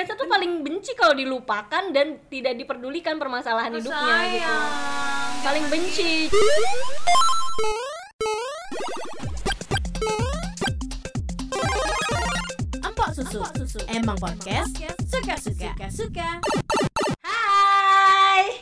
Cancer 0.00 0.16
tuh 0.16 0.32
paling 0.32 0.64
benci 0.64 0.96
kalau 0.96 1.12
dilupakan 1.12 1.92
dan 1.92 2.24
tidak 2.32 2.56
diperdulikan 2.56 3.20
permasalahan 3.20 3.68
hidupnya 3.68 4.16
gitu. 4.32 4.48
Sayang. 4.48 4.72
Paling 5.44 5.64
benci. 5.68 6.32
Empok 12.80 13.08
susu. 13.12 13.44
Emang 13.92 14.16
podcast 14.16 14.72
suka-suka. 15.04 15.76
Suka. 15.92 16.40
Hai. 17.20 18.56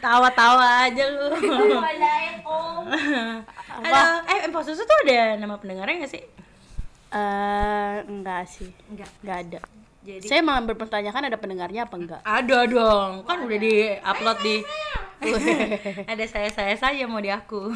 Tawa-tawa 0.00 0.88
aja 0.88 1.04
lu. 1.12 1.28
Halo, 3.84 4.04
eh 4.32 4.48
Empok 4.48 4.64
Susu 4.64 4.80
tuh 4.80 4.98
ada 5.04 5.36
nama 5.36 5.60
pendengarnya 5.60 6.08
gak 6.08 6.12
sih? 6.16 6.24
Eh, 7.14 7.94
enggak 8.04 8.42
sih. 8.44 8.70
Enggak. 8.90 9.10
Enggak 9.22 9.38
ada. 9.40 9.60
Jadi 10.04 10.26
Saya 10.28 10.44
malah 10.44 10.60
berpertanyakan 10.60 11.32
ada 11.32 11.38
pendengarnya 11.40 11.88
apa 11.88 11.96
enggak. 11.96 12.20
ada 12.20 12.58
dong, 12.68 13.24
kan 13.24 13.40
udah 13.40 13.56
di-upload 13.56 14.38
di 14.44 14.56
ada 16.04 16.24
saya-saya 16.28 16.76
saja 16.76 17.08
mau 17.08 17.24
di 17.24 17.32
aku. 17.32 17.72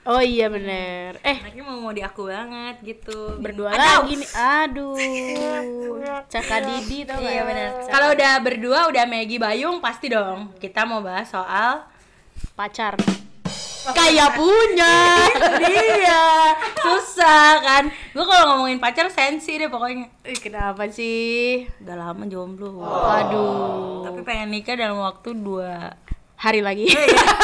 Oh 0.00 0.20
iya 0.20 0.48
bener. 0.48 1.16
Eh, 1.20 1.40
Anaknya 1.40 1.60
mau 1.62 1.76
mau 1.78 1.92
di 1.92 2.00
aku 2.00 2.28
banget 2.28 2.76
gitu. 2.80 3.36
berdua 3.36 3.72
Aduh. 3.72 3.80
lagi 3.80 4.12
nih. 4.16 4.30
Aduh. 4.32 4.96
Caka 6.24 6.56
Didi 6.64 7.04
tau 7.04 7.20
Iya 7.20 7.44
benar. 7.44 7.68
Kalau 7.84 8.08
udah 8.12 8.32
berdua 8.40 8.78
udah 8.88 9.04
Maggie 9.04 9.36
Bayung 9.36 9.80
pasti 9.80 10.08
dong. 10.08 10.52
Kita 10.56 10.84
mau 10.84 11.00
bahas 11.00 11.28
soal 11.28 11.84
Pacar. 12.56 12.96
Kayak 13.92 14.30
punya. 14.34 14.96
Iya, 15.70 16.56
susah 16.80 17.60
kan. 17.60 17.84
Gue 18.10 18.24
kalau 18.24 18.56
ngomongin 18.56 18.80
pacar 18.80 19.06
sensi 19.12 19.60
deh 19.60 19.68
pokoknya. 19.68 20.08
Ih, 20.26 20.38
kenapa 20.40 20.88
sih? 20.88 21.68
Udah 21.84 21.96
lama 21.96 22.24
jomblo. 22.26 22.80
Waduh. 22.80 24.08
Tapi 24.08 24.20
pengen 24.24 24.50
nikah 24.50 24.74
dalam 24.74 24.98
waktu 24.98 25.36
dua. 25.36 25.94
Hari 26.40 26.64
lagi. 26.64 26.88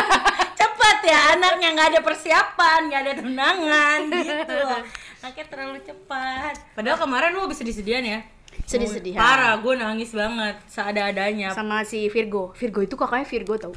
Cepet 0.58 0.98
ya 1.04 1.36
anaknya 1.36 1.68
nggak 1.76 1.88
ada 1.92 2.00
persiapan, 2.00 2.80
nggak 2.88 3.00
ada 3.04 3.12
tunangan 3.20 3.98
gitu. 4.16 4.58
Anaknya 5.20 5.44
terlalu 5.52 5.78
cepat. 5.84 6.54
Padahal 6.72 6.98
kemarin 6.98 7.30
lu 7.36 7.44
habis 7.44 7.60
sedih-sedihan 7.60 8.04
ya. 8.04 8.20
Sedih-sedihan. 8.64 9.20
Parah, 9.20 9.54
gue 9.60 9.74
nangis 9.76 10.10
banget 10.16 10.56
seada-adanya. 10.66 11.52
Sama 11.52 11.84
si 11.84 12.08
Virgo. 12.08 12.56
Virgo 12.56 12.80
itu 12.80 12.96
kakaknya 12.96 13.28
Virgo 13.28 13.54
tau. 13.60 13.74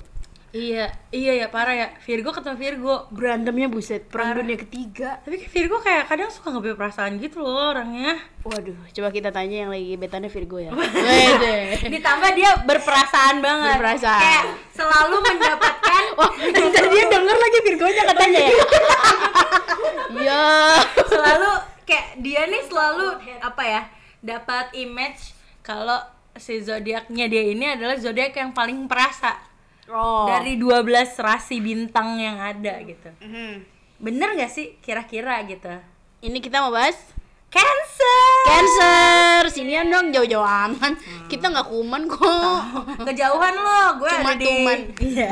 Iya, 0.50 0.90
iya 1.14 1.46
ya 1.46 1.48
parah 1.54 1.78
ya. 1.78 1.88
Virgo 2.02 2.34
ketemu 2.34 2.58
Virgo. 2.58 2.96
Berantemnya 3.14 3.70
buset. 3.70 4.10
Perang 4.10 4.34
dunia 4.34 4.58
ketiga. 4.58 5.22
Tapi 5.22 5.46
Virgo 5.46 5.78
kayak 5.78 6.10
kadang 6.10 6.34
suka 6.34 6.50
nggak 6.50 6.74
perasaan 6.74 7.22
gitu 7.22 7.46
loh 7.46 7.70
orangnya. 7.70 8.18
Waduh, 8.42 8.74
coba 8.90 9.14
kita 9.14 9.30
tanya 9.30 9.66
yang 9.66 9.70
lagi 9.70 9.94
betanya 9.94 10.26
Virgo 10.26 10.58
ya. 10.58 10.74
Ditambah 11.94 12.32
dia 12.34 12.50
berperasaan 12.66 13.46
banget. 13.46 13.78
Berperasaan. 13.78 14.22
Kayak 14.26 14.46
selalu 14.74 15.16
mendapatkan 15.22 16.04
Wah, 16.18 16.32
dia 16.90 17.04
denger 17.06 17.38
lagi 17.38 17.60
Virgonya 17.66 18.04
katanya 18.10 18.40
ya. 18.42 18.54
Iya. 20.10 20.46
selalu 21.06 21.52
kayak 21.86 22.18
dia 22.26 22.50
nih 22.50 22.66
selalu 22.66 23.22
apa 23.38 23.64
ya? 23.64 23.82
Dapat 24.26 24.74
image 24.74 25.38
kalau 25.62 26.02
si 26.34 26.58
zodiaknya 26.66 27.30
dia 27.30 27.44
ini 27.46 27.78
adalah 27.78 27.94
zodiak 28.02 28.34
yang 28.34 28.50
paling 28.50 28.90
perasa 28.90 29.49
Oh. 29.90 30.30
dari 30.30 30.54
12 30.56 31.18
rasi 31.18 31.58
bintang 31.60 32.22
yang 32.22 32.38
ada 32.38 32.78
gitu. 32.86 33.10
Mhm. 33.20 33.66
Bener 34.00 34.38
gak 34.38 34.54
sih 34.54 34.78
kira-kira 34.80 35.42
gitu? 35.50 35.74
Ini 36.22 36.38
kita 36.40 36.62
mau 36.62 36.72
bahas 36.72 36.96
Cancer. 37.50 38.46
Cancer. 38.46 39.42
Sinian 39.50 39.90
dong 39.90 40.14
jauh-jauh 40.14 40.46
aman. 40.46 40.94
Kita 41.26 41.50
nggak 41.50 41.66
kuman 41.74 42.06
kok. 42.06 42.62
Kejauhan 43.10 43.56
lo, 43.58 43.82
gue 43.98 44.12
Cuma 44.22 44.38
ada 44.38 44.38
di 44.38 44.46
tuman. 44.46 44.80
Iya. 45.10 45.30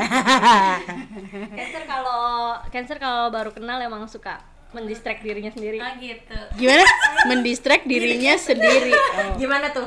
Cancer 1.54 1.82
kalau 1.86 2.58
Cancer 2.74 2.98
kalau 2.98 3.30
baru 3.30 3.54
kenal 3.54 3.78
emang 3.78 4.02
suka 4.10 4.42
mendistract 4.74 5.22
dirinya 5.22 5.54
sendiri. 5.54 5.78
Ah 5.78 5.94
gitu. 5.94 6.38
Gimana? 6.58 6.84
Mendistract 7.30 7.86
dirinya 7.86 8.34
sendiri. 8.34 8.92
Gimana 9.38 9.70
tuh? 9.70 9.86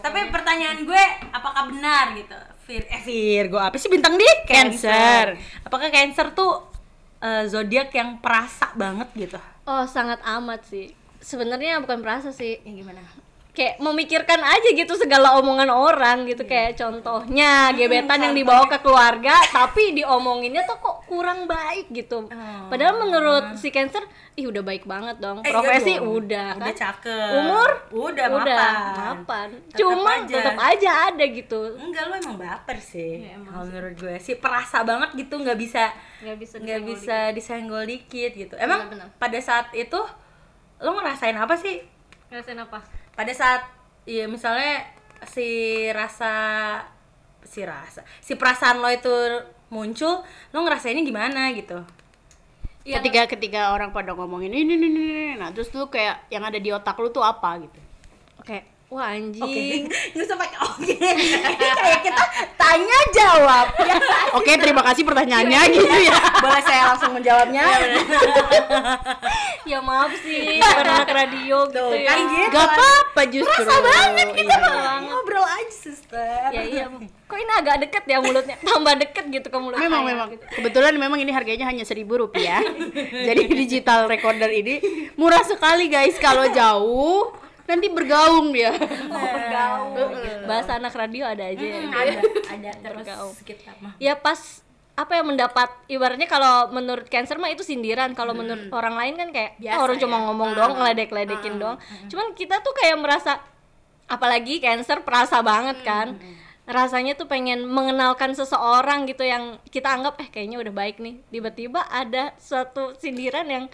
Tapi 0.00 0.32
pertanyaan 0.32 0.84
gue, 0.84 1.04
apakah 1.28 1.68
benar 1.68 2.16
gitu? 2.16 2.36
Vir, 2.64 2.82
eh 2.88 3.02
Virgo, 3.04 3.60
apa 3.60 3.76
sih 3.76 3.92
bintang 3.92 4.16
dia? 4.16 4.34
Cancer. 4.48 5.36
Apakah 5.64 5.92
Cancer 5.92 6.32
tuh 6.32 6.64
eh, 7.20 7.44
zodiak 7.44 7.92
yang 7.92 8.24
perasa 8.24 8.72
banget 8.72 9.08
gitu? 9.12 9.38
Oh, 9.68 9.84
sangat 9.84 10.20
amat 10.24 10.64
sih. 10.64 10.92
Sebenarnya 11.20 11.80
bukan 11.80 12.00
perasa 12.00 12.32
sih. 12.32 12.60
Ya 12.64 12.72
gimana? 12.72 13.00
Kayak 13.54 13.78
memikirkan 13.78 14.42
aja 14.42 14.68
gitu 14.68 14.92
segala 14.94 15.38
omongan 15.38 15.70
orang 15.70 16.26
gitu 16.26 16.42
kayak 16.42 16.74
contohnya 16.74 17.70
gebetan 17.70 18.18
yang 18.20 18.34
dibawa 18.34 18.66
ke 18.66 18.82
keluarga 18.82 19.30
tapi 19.48 19.94
diomonginnya 19.94 20.66
tuh 20.66 20.74
kok 20.76 21.06
kurang 21.06 21.46
baik 21.46 21.86
gitu. 21.88 22.26
Oh. 22.26 22.66
Padahal 22.66 22.98
menurut 22.98 23.54
si 23.54 23.70
Cancer, 23.70 24.02
ih 24.34 24.50
udah 24.50 24.58
baik 24.60 24.82
banget 24.84 25.16
dong. 25.16 25.38
Eh, 25.38 25.46
iya 25.46 25.54
Profesi 25.54 25.94
dong. 25.94 26.18
udah 26.18 26.48
Udah 26.52 26.66
kan. 26.66 26.74
cakep. 26.74 27.30
Umur 27.36 27.70
Udah, 27.94 28.26
udah 28.32 28.58
mapan. 28.58 29.06
mapan. 29.22 29.48
Tetep 29.64 29.78
Cuma 29.78 30.12
aja. 30.18 30.34
tetap 30.34 30.56
aja 30.58 30.90
ada 31.06 31.24
gitu. 31.24 31.60
Enggak, 31.76 32.02
lo 32.04 32.14
emang 32.16 32.36
baper 32.36 32.78
sih. 32.78 33.22
Kalau 33.22 33.64
menurut 33.64 33.94
gue 33.94 34.14
sih 34.18 34.34
perasa 34.34 34.82
banget 34.82 35.14
gitu, 35.14 35.38
nggak 35.38 35.54
bisa 35.54 35.94
Nggak 36.20 36.36
bisa 36.36 36.54
nggak 36.58 36.80
bisa 36.82 37.16
disenggol 37.30 37.86
dikit 37.86 38.34
gitu. 38.34 38.54
Emang 38.56 38.90
Benar-benar. 38.90 39.14
pada 39.14 39.38
saat 39.38 39.70
itu 39.70 40.02
lo 40.76 40.90
ngerasain 40.92 41.38
apa 41.38 41.54
sih? 41.54 41.78
Ngerasain 42.26 42.58
apa? 42.58 42.82
Pada 43.14 43.32
saat 43.32 43.62
iya 44.04 44.28
misalnya 44.28 44.84
si 45.24 45.46
rasa 45.90 46.32
si 47.46 47.64
rasa 47.64 48.04
si 48.20 48.36
perasaan 48.36 48.82
lo 48.82 48.90
itu 48.90 49.10
muncul 49.72 50.20
lo 50.52 50.58
ngerasainnya 50.62 51.06
gimana 51.06 51.50
gitu 51.56 51.80
Iya, 52.84 53.00
ketika 53.00 53.24
ketika 53.32 53.72
orang 53.72 53.96
pada 53.96 54.12
ngomongin 54.12 54.52
ini 54.52 54.76
ini 54.76 54.92
ini, 54.92 55.00
ini. 55.00 55.32
nah 55.40 55.48
terus 55.56 55.72
lu 55.72 55.88
kayak 55.88 56.28
yang 56.28 56.44
ada 56.44 56.60
di 56.60 56.68
otak 56.68 57.00
lu 57.00 57.08
tuh 57.08 57.24
apa 57.24 57.56
gitu 57.64 57.80
Oke. 58.44 58.73
Wah 58.94 59.10
anjing. 59.10 59.90
usah 60.14 60.38
pakai 60.38 60.58
oke. 60.62 60.94
Kayak 61.82 62.00
kita 62.06 62.22
tanya 62.54 62.98
jawab. 63.10 63.66
Ya 63.82 63.98
oke 64.38 64.52
terima 64.54 64.86
kasih 64.86 65.02
pertanyaannya 65.02 65.60
gitu 65.74 65.96
ya. 65.98 66.14
Boleh 66.38 66.62
saya 66.62 66.94
langsung 66.94 67.10
menjawabnya? 67.10 67.66
Ya 69.66 69.82
maaf 69.82 70.14
sih, 70.22 70.62
bukan 70.62 70.86
anak 70.86 71.10
radio 71.10 71.66
gitu 71.66 71.82
Tuh, 71.90 71.98
ya. 71.98 72.06
kan 72.06 72.18
gitu 72.22 72.48
gak 72.54 72.66
apa-apa 72.70 73.22
justru. 73.26 73.50
Perasa 73.66 73.76
banget 73.82 74.28
kita 74.30 74.54
Iya. 74.54 74.92
ngobrol 75.02 75.42
aja 75.42 75.72
suster 75.74 76.48
ya 76.54 76.62
iya. 76.62 76.84
Kok 77.24 77.38
ini 77.40 77.52
agak 77.56 77.76
deket 77.82 78.04
ya 78.06 78.22
mulutnya? 78.22 78.56
Tambah 78.62 78.94
deket 78.94 79.24
gitu 79.26 79.48
ke 79.50 79.58
mulut 79.58 79.74
memang 79.74 80.04
saya, 80.04 80.10
memang. 80.14 80.28
gitu. 80.30 80.44
kebetulan 80.54 80.92
memang 80.94 81.18
ini 81.18 81.32
harganya 81.34 81.66
hanya 81.66 81.82
seribu 81.82 82.14
rupiah. 82.14 82.62
Jadi 83.10 83.42
digital 83.50 84.06
recorder 84.06 84.54
ini 84.54 84.78
murah 85.18 85.42
sekali 85.42 85.90
guys. 85.90 86.14
Kalau 86.20 86.46
jauh 86.46 87.34
nanti 87.64 87.86
bergaung 87.88 88.52
dia. 88.52 88.72
Bergaul 89.10 90.10
bahasa 90.44 90.76
anak 90.76 90.92
radio 90.92 91.24
ada 91.24 91.44
aja 91.48 91.64
ya. 91.64 91.80
ada 91.88 92.12
ada 92.54 92.70
Bergaul. 92.82 93.32
terus 93.32 93.42
kita 93.42 93.72
mah. 93.80 93.96
Ya 93.96 94.14
pas 94.14 94.60
apa 94.94 95.18
yang 95.18 95.26
mendapat 95.26 95.66
ibaratnya 95.90 96.30
kalau 96.30 96.70
menurut 96.70 97.08
cancer 97.08 97.34
mah 97.34 97.50
itu 97.50 97.66
sindiran. 97.66 98.12
Kalau 98.12 98.30
menurut 98.30 98.70
orang 98.70 98.94
lain 98.94 99.14
kan 99.16 99.28
kayak 99.30 99.58
Biasa 99.58 99.74
"Ah, 99.74 99.82
orang 99.82 99.98
cuma 99.98 100.16
ya. 100.16 100.22
ngomong 100.28 100.50
doang 100.54 100.72
ngeledek-ledekin 100.76 101.54
doang. 101.56 101.78
cuman 102.06 102.30
kita 102.32 102.62
tuh 102.62 102.70
kayak 102.72 102.96
merasa 102.96 103.42
apalagi 104.06 104.60
cancer 104.60 105.00
perasa 105.02 105.40
banget 105.40 105.80
kan. 105.82 106.20
rasanya 106.64 107.12
tuh 107.12 107.28
pengen 107.28 107.68
mengenalkan 107.68 108.32
seseorang 108.32 109.04
gitu 109.04 109.20
yang 109.20 109.60
kita 109.68 109.84
anggap 109.84 110.16
eh 110.16 110.32
kayaknya 110.32 110.56
udah 110.64 110.72
baik 110.72 110.96
nih. 110.96 111.20
Tiba-tiba 111.28 111.84
ada 111.84 112.32
suatu 112.40 112.96
sindiran 112.96 113.44
yang 113.44 113.64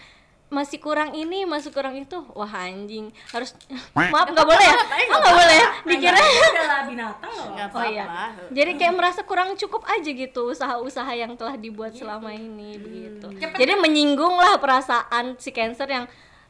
masih 0.51 0.83
kurang 0.83 1.15
ini 1.15 1.47
masih 1.47 1.71
kurang 1.71 1.95
itu. 1.95 2.19
Wah 2.35 2.51
anjing. 2.51 3.07
Harus 3.31 3.55
maaf 3.95 4.27
nggak 4.27 4.43
boleh 4.43 4.65
ya? 4.67 4.75
Oh, 5.07 5.19
nggak 5.23 5.35
boleh 5.39 5.55
ya? 5.55 5.67
dikira 5.87 6.19
binatang 6.91 7.31
loh. 7.31 7.47
Oh 7.71 7.85
iya. 7.87 8.35
Jadi 8.51 8.71
kayak 8.75 8.93
merasa 8.99 9.23
kurang 9.23 9.55
cukup 9.55 9.87
aja 9.87 10.11
gitu 10.11 10.51
usaha-usaha 10.51 11.11
yang 11.15 11.39
telah 11.39 11.55
dibuat 11.55 11.95
selama 11.95 12.35
ini 12.35 12.75
begitu. 12.75 13.31
Jadi 13.39 13.73
menyinggung 13.79 14.35
lah 14.35 14.59
perasaan 14.59 15.39
si 15.39 15.55
cancer 15.55 15.87
yang 15.87 16.05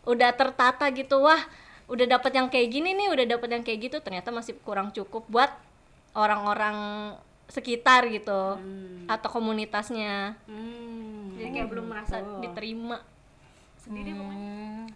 udah 0.09 0.33
tertata 0.33 0.89
gitu. 0.89 1.21
Wah 1.21 1.39
udah 1.86 2.18
dapat 2.18 2.31
yang 2.33 2.50
kayak 2.50 2.74
gini 2.74 2.97
nih 2.97 3.13
udah 3.13 3.25
dapat 3.38 3.50
yang 3.54 3.63
kayak 3.68 3.92
gitu 3.92 3.97
ternyata 4.01 4.33
masih 4.33 4.57
kurang 4.65 4.89
cukup 4.89 5.27
buat 5.30 5.51
orang-orang 6.18 7.13
sekitar 7.51 8.07
gitu 8.09 8.57
atau 9.06 9.30
komunitasnya. 9.30 10.39
Hmm. 10.47 11.36
Jadi 11.36 11.50
kayak 11.54 11.68
belum 11.69 11.86
merasa 11.86 12.24
diterima 12.39 13.04
sendiri 13.81 14.13
pokoknya. 14.13 14.51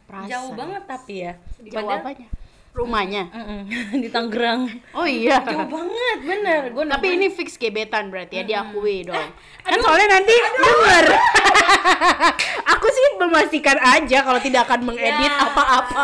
Perasa. 0.06 0.28
jauh 0.30 0.52
banget 0.54 0.84
tapi 0.86 1.14
ya. 1.20 1.34
Jauh 1.66 1.90
apanya? 1.90 2.28
Rumahnya? 2.72 3.24
Di 4.04 4.10
Tangerang. 4.10 4.68
Oh 4.92 5.08
iya. 5.08 5.40
Jauh 5.42 5.64
banget 5.66 6.18
bener. 6.22 6.62
Gue 6.70 6.84
tapi 6.86 7.08
ini 7.16 7.28
fix 7.30 7.56
gebetan 7.56 8.12
berarti 8.12 8.36
ya 8.36 8.44
diakui 8.44 9.02
dong. 9.04 9.30
kan 9.64 9.80
soalnya 9.80 10.20
nanti 10.20 10.36
denger. 10.36 11.06
Aku 12.76 12.88
sih 12.88 13.04
memastikan 13.18 13.78
aja 13.78 14.18
kalau 14.22 14.38
tidak 14.38 14.68
akan 14.68 14.86
mengedit 14.86 15.32
Ya. 15.32 15.42
apa-apa. 15.42 16.04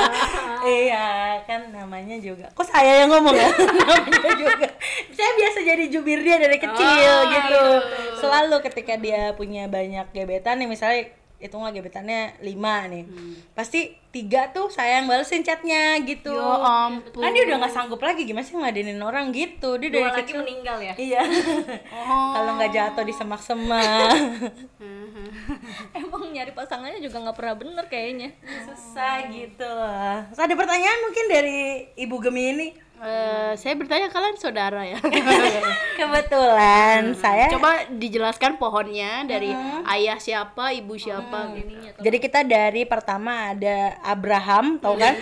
iya 0.66 1.06
kan 1.44 1.68
namanya 1.68 2.16
juga. 2.16 2.48
Kok 2.50 2.64
saya 2.64 3.04
yang 3.04 3.12
ngomong 3.12 3.36
ya? 3.36 3.48
Namanya 3.52 4.32
juga. 4.34 4.68
Saya 5.12 5.30
biasa 5.36 5.58
jadi 5.62 5.84
jubir 5.86 6.20
dia 6.20 6.36
dari 6.36 6.56
kecil 6.56 6.88
Oh, 7.12 7.20
gitu. 7.28 7.62
selalu 8.18 8.56
ketika 8.64 8.96
dia 8.96 9.32
punya 9.32 9.68
banyak 9.68 10.08
gebetan 10.10 10.58
nih 10.58 10.68
misalnya 10.68 11.12
itu 11.40 11.54
nggak 11.56 11.72
gebetannya 11.80 12.36
lima 12.44 12.84
nih. 12.86 13.04
Pasti 13.56 13.96
tiga 14.12 14.52
tuh 14.52 14.68
saya 14.68 15.00
yang 15.00 15.08
balesin 15.08 15.40
chatnya 15.40 15.96
gitu. 16.04 16.36
Ya 16.36 16.84
ampun. 16.84 17.22
kan 17.24 17.32
dia 17.32 17.48
udah 17.48 17.56
nggak 17.64 17.72
sanggup 17.72 18.00
lagi 18.04 18.28
gimana 18.28 18.44
sih 18.44 18.54
ngadenin 18.58 19.00
orang 19.00 19.32
gitu? 19.32 19.80
Dia 19.80 19.88
dari 19.88 20.04
Dua 20.04 20.12
lagi 20.12 20.20
kecil 20.28 20.44
meninggal 20.44 20.76
ya? 20.84 20.94
Iya. 21.00 21.22
Oh. 21.96 22.32
kalau 22.36 22.50
nggak 22.60 22.72
jatuh 22.76 23.04
di 23.08 23.14
semak-semak 23.16 24.12
emang 25.98 26.22
nyari 26.28 26.52
pasangannya 26.52 27.00
juga 27.00 27.24
nggak 27.24 27.36
pernah 27.40 27.54
bener 27.56 27.84
kayaknya. 27.88 28.28
Susah 28.68 29.24
gitu 29.32 29.64
lah. 29.64 30.28
Terus 30.28 30.40
ada 30.44 30.54
pertanyaan 30.54 30.98
mungkin 31.08 31.24
dari 31.32 31.60
ibu 31.96 32.16
Gemi 32.20 32.76
Eh, 33.00 33.52
saya 33.56 33.80
bertanya 33.80 34.12
kalian 34.12 34.36
saudara 34.36 34.84
ya. 34.84 35.00
kebetulan 35.98 37.16
saya 37.16 37.48
Coba 37.48 37.88
dijelaskan 37.88 38.60
pohonnya 38.60 39.24
dari 39.24 39.56
ayah 39.88 40.20
siapa, 40.20 40.76
ibu 40.76 41.00
siapa 41.00 41.56
gitu. 41.56 41.96
Jadi 41.96 42.16
kita 42.20 42.44
dari 42.44 42.84
pertama 42.84 43.56
ada 43.56 43.96
Abraham, 44.04 44.76
tau 44.76 45.00
kan? 45.00 45.16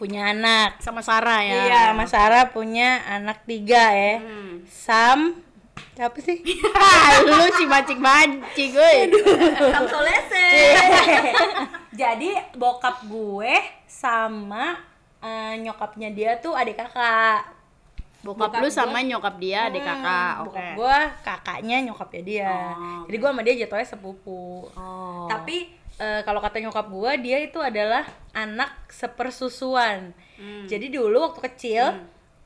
punya 0.00 0.32
anak. 0.32 0.80
Sama 0.80 1.04
Sarah 1.04 1.44
ya. 1.44 1.68
Iya, 1.68 1.82
Mas 1.92 2.16
Sarah 2.16 2.48
punya 2.48 3.04
anak 3.04 3.44
tiga 3.44 3.92
ya. 3.92 4.16
Sam, 4.64 5.36
siapa 5.92 6.16
sih? 6.16 6.40
Lu 7.28 7.46
si 7.60 7.68
mancing-mancing, 7.68 8.72
gue. 8.72 8.92
Samsolese 9.68 10.48
Jadi 12.00 12.32
bokap 12.56 13.04
gue 13.04 13.52
sama 13.84 14.91
eh, 15.22 15.54
nyokapnya 15.58 16.10
dia 16.10 16.36
tuh 16.36 16.52
adik 16.52 16.76
kakak. 16.76 17.62
Bokap, 18.22 18.62
lu 18.62 18.70
sama 18.70 19.02
nyokap 19.02 19.34
dia, 19.42 19.66
adik 19.66 19.82
kakak. 19.82 20.46
Oke. 20.46 20.54
Bokap 20.54 20.66
gue 20.78 20.98
kakaknya 21.26 21.76
nyokapnya 21.82 22.22
dia. 22.22 22.54
Oh, 22.78 23.02
Jadi 23.10 23.16
gue 23.18 23.28
sama 23.30 23.42
dia 23.42 23.54
jatuhnya 23.58 23.86
sepupu. 23.86 24.70
Oh. 24.78 25.26
Tapi 25.26 25.66
eh, 25.98 26.20
kalau 26.22 26.38
kata 26.38 26.62
nyokap 26.62 26.86
gue 26.86 27.12
dia 27.18 27.42
itu 27.42 27.58
adalah 27.58 28.06
anak 28.30 28.78
sepersusuan. 28.86 30.14
Hmm. 30.38 30.66
Jadi 30.70 30.94
dulu 30.94 31.18
waktu 31.30 31.40
kecil 31.50 31.98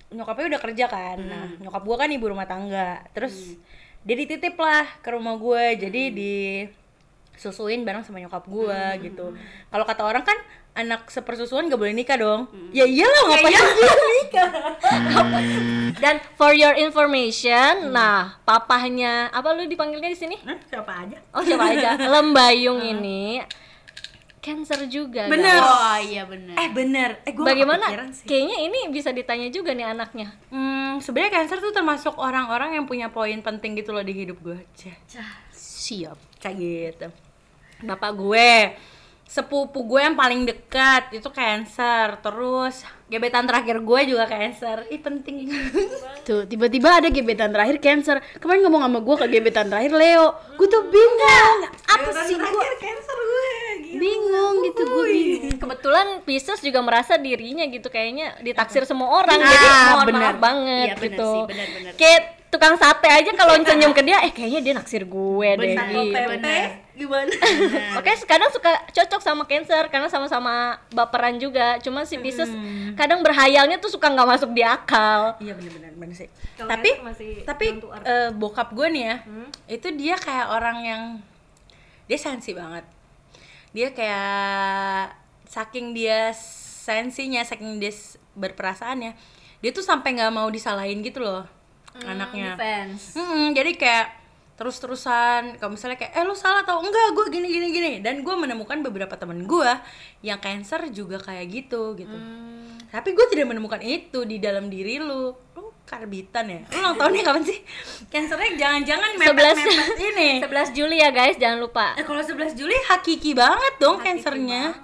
nyokapnya 0.07 0.57
udah 0.57 0.61
kerja 0.65 0.87
kan. 0.89 1.19
Nah, 1.21 1.47
nyokap 1.61 1.83
gue 1.85 1.97
kan 2.01 2.09
ibu 2.09 2.25
rumah 2.25 2.49
tangga. 2.49 3.05
Terus 3.13 3.37
Hmm. 3.37 3.61
dia 4.01 4.17
dititip 4.17 4.57
lah 4.57 4.89
ke 5.05 5.13
rumah 5.13 5.37
gue. 5.37 5.77
Jadi 5.77 6.03
disusuin 7.37 7.85
bareng 7.85 8.01
sama 8.01 8.25
nyokap 8.25 8.49
gue 8.49 8.81
Hmm. 8.97 9.01
gitu. 9.05 9.27
Kalau 9.69 9.85
kata 9.85 10.03
orang 10.09 10.25
kan 10.25 10.41
anak 10.77 11.09
sepersusuan 11.09 11.67
gak 11.67 11.81
boleh 11.81 11.97
nikah 11.97 12.21
dong. 12.21 12.47
Hmm. 12.47 12.69
Ya 12.71 12.85
iyalah 12.85 13.23
ngapain 13.27 13.57
dia 13.57 13.93
nikah. 14.21 14.49
dan 16.03 16.21
for 16.37 16.53
your 16.53 16.77
information 16.77 17.89
nah 17.89 18.37
papahnya 18.45 19.33
apa 19.33 19.57
lu 19.57 19.65
dipanggilnya 19.65 20.13
di 20.13 20.19
sini 20.19 20.37
Hah, 20.45 20.61
siapa 20.69 20.93
aja? 20.93 21.17
oh 21.33 21.41
siapa 21.41 21.65
aja 21.73 21.91
Lembayung 22.13 22.85
ini 22.85 23.41
cancer 24.39 24.87
juga 24.87 25.27
Bener. 25.27 25.59
guys. 25.59 25.67
Oh 25.67 25.99
iya 26.07 26.23
bener. 26.23 26.55
Eh 26.55 26.71
bener. 26.71 27.11
Eh 27.27 27.35
gue 27.35 27.43
bagaimana 27.43 27.91
kayaknya 28.23 28.63
ini 28.63 28.79
bisa 28.95 29.11
ditanya 29.11 29.51
juga 29.51 29.75
nih 29.75 29.91
anaknya 29.91 30.39
Hmm, 30.55 31.03
sebenarnya 31.03 31.43
cancer 31.43 31.59
tuh 31.59 31.75
termasuk 31.75 32.15
orang-orang 32.15 32.79
yang 32.79 32.87
punya 32.87 33.11
poin 33.11 33.43
penting 33.43 33.75
gitu 33.75 33.91
loh 33.91 34.07
di 34.07 34.15
hidup 34.15 34.39
gue. 34.39 34.55
Cah, 34.79 35.43
Siap. 35.51 36.39
kayak 36.39 36.57
gitu. 36.63 37.09
Bapak 37.83 38.15
gue, 38.15 38.79
sepupu 39.27 39.83
gue 39.85 40.01
yang 40.01 40.15
paling 40.15 40.43
dekat 40.43 41.11
itu 41.13 41.29
cancer. 41.29 42.17
Terus 42.19 42.81
gebetan 43.07 43.45
terakhir 43.45 43.79
gue 43.79 44.01
juga 44.07 44.25
cancer. 44.25 44.87
Ih 44.87 44.99
penting. 44.99 45.51
Tuh, 46.23 46.43
tiba-tiba 46.45 46.97
ada 46.97 47.09
gebetan 47.09 47.51
terakhir 47.51 47.79
cancer. 47.79 48.17
Kemarin 48.37 48.63
ngomong 48.63 48.83
sama 48.83 48.99
gue 48.99 49.15
ke 49.17 49.27
gebetan 49.29 49.67
terakhir 49.67 49.93
Leo. 49.93 50.27
Gue 50.55 50.67
tuh 50.67 50.87
bingung. 50.87 51.59
Apa 51.85 52.11
sih 52.25 52.35
gue? 52.35 52.65
cancer 52.77 53.17
gue. 53.17 53.51
Bingung 53.97 54.55
gitu 54.63 54.83
gue 54.85 55.05
bingung. 55.05 55.57
kebetulan 55.57 56.07
Pisces 56.23 56.61
juga 56.61 56.81
merasa 56.81 57.17
dirinya 57.17 57.65
gitu 57.65 57.89
kayaknya 57.89 58.37
ditaksir 58.41 58.85
semua 58.85 59.09
orang 59.17 59.39
Ah, 59.39 59.49
jadi 59.49 59.67
mohon 59.89 60.07
bener. 60.07 60.21
maaf 60.21 60.37
banget 60.37 60.87
Iya, 60.87 60.95
bener 60.95 61.07
gitu 61.07 61.27
sih, 61.27 61.43
kayak 61.97 62.21
tukang 62.47 62.75
sate 62.77 63.09
aja 63.09 63.31
kalau 63.33 63.57
senyum 63.59 63.91
ke 63.91 64.03
dia 64.05 64.21
eh 64.21 64.31
kayaknya 64.31 64.61
dia 64.61 64.75
naksir 64.75 65.03
gue 65.03 65.49
deh 65.51 65.73
Bener, 65.73 65.87
gitu. 65.89 66.86
Gimana? 66.97 67.29
Oke, 68.01 68.09
kadang 68.25 68.49
suka 68.49 68.73
cocok 68.89 69.21
sama 69.21 69.45
Cancer 69.45 69.85
karena 69.87 70.09
sama-sama 70.09 70.81
baperan 70.89 71.37
juga. 71.37 71.77
Cuma 71.79 72.03
si 72.03 72.17
Pisces 72.17 72.49
kadang 72.95 73.21
berhayalnya 73.21 73.77
tuh 73.77 73.93
suka 73.93 74.09
nggak 74.09 74.25
masuk 74.27 74.51
di 74.51 74.65
akal. 74.65 75.37
Iya 75.37 75.53
bener-bener 75.53 75.93
bener 75.93 76.17
sih. 76.17 76.29
Kalau 76.57 76.73
Tapi 76.73 76.91
tapi 77.45 77.67
eh, 78.03 78.31
bokap 78.33 78.73
gue 78.73 78.89
nih 78.89 79.05
ya, 79.05 79.17
itu 79.69 79.89
dia 79.93 80.17
kayak 80.17 80.47
orang 80.49 80.77
yang 80.81 81.03
dia 82.05 82.17
sensi 82.17 82.57
banget. 82.57 82.89
Dia 83.71 83.93
kayak 83.93 85.13
saking 85.45 85.93
dia 85.93 86.33
sensinya, 86.81 87.45
saking 87.45 87.77
dia 87.77 87.93
s- 87.93 88.17
berperasaannya, 88.33 89.13
dia 89.61 89.71
tuh 89.71 89.85
sampai 89.85 90.17
nggak 90.17 90.33
mau 90.33 90.49
disalahin 90.49 91.01
gitu 91.01 91.21
loh 91.21 91.45
anaknya. 91.99 92.57
Defense. 92.57 93.17
Mm-mm, 93.17 93.53
jadi 93.53 93.73
kayak 93.73 94.07
terus-terusan 94.57 95.61
kalau 95.61 95.77
misalnya 95.77 96.01
kayak 96.01 96.17
eh 96.17 96.25
lu 96.25 96.33
salah 96.33 96.65
tau. 96.65 96.81
Enggak 96.81 97.13
gue 97.13 97.27
gini 97.31 97.49
gini 97.49 97.69
gini. 97.71 97.93
Dan 98.01 98.25
gue 98.25 98.35
menemukan 98.35 98.81
beberapa 98.81 99.15
temen 99.15 99.45
gue 99.45 99.71
yang 100.21 100.41
cancer 100.41 100.89
juga 100.91 101.21
kayak 101.21 101.47
gitu 101.49 101.93
gitu. 101.95 102.17
Tapi 102.89 103.13
gue 103.13 103.27
tidak 103.29 103.53
menemukan 103.53 103.81
itu 103.85 104.25
di 104.25 104.41
dalam 104.41 104.73
diri 104.73 104.97
lu. 104.97 105.37
Lu 105.53 105.65
karbitan 105.85 106.49
ya? 106.49 106.61
Lu 106.73 106.83
ulang 106.83 106.97
tahunnya 106.97 107.23
kapan 107.23 107.45
sih? 107.45 107.59
Cancernya 108.09 108.51
jangan-jangan 108.57 109.11
mepet 109.15 109.55
mepet 109.55 109.99
ini. 110.01 110.31
11 110.43 110.73
Juli 110.75 110.97
ya 110.99 111.11
guys, 111.13 111.37
jangan 111.37 111.59
lupa. 111.63 111.95
eh 111.95 112.03
kalau 112.03 112.19
11 112.25 112.59
Juli 112.59 112.75
hakiki 112.91 113.37
banget 113.37 113.75
dong 113.79 114.01
cancernya. 114.01 114.75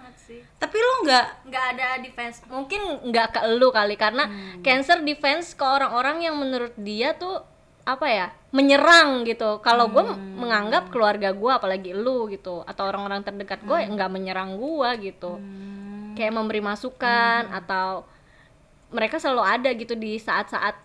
tapi 0.63 0.79
lu 0.79 0.95
nggak 1.03 1.51
nggak 1.51 1.65
ada 1.75 1.87
defense. 1.99 2.39
Mungkin 2.47 3.11
nggak 3.11 3.35
ke 3.35 3.41
lu 3.59 3.75
kali 3.75 3.99
karena 3.99 4.31
cancer 4.63 5.03
defense 5.03 5.59
ke 5.59 5.65
orang-orang 5.67 6.23
yang 6.23 6.39
menurut 6.39 6.71
dia 6.79 7.19
tuh 7.19 7.43
apa 7.82 8.06
ya 8.06 8.26
menyerang 8.55 9.26
gitu. 9.26 9.58
Kalau 9.58 9.90
gue 9.90 10.05
menganggap 10.38 10.93
keluarga 10.94 11.34
gue 11.34 11.50
apalagi 11.50 11.90
lu 11.96 12.31
gitu 12.31 12.62
atau 12.62 12.82
orang-orang 12.87 13.26
terdekat 13.26 13.64
gue 13.67 13.75
nggak 13.75 14.11
menyerang 14.12 14.55
gue 14.58 15.12
gitu. 15.12 15.40
Kayak 16.14 16.32
memberi 16.37 16.62
masukan 16.62 17.50
atau 17.50 18.06
mereka 18.93 19.17
selalu 19.17 19.43
ada 19.43 19.70
gitu 19.72 19.96
di 19.96 20.20
saat-saat 20.20 20.77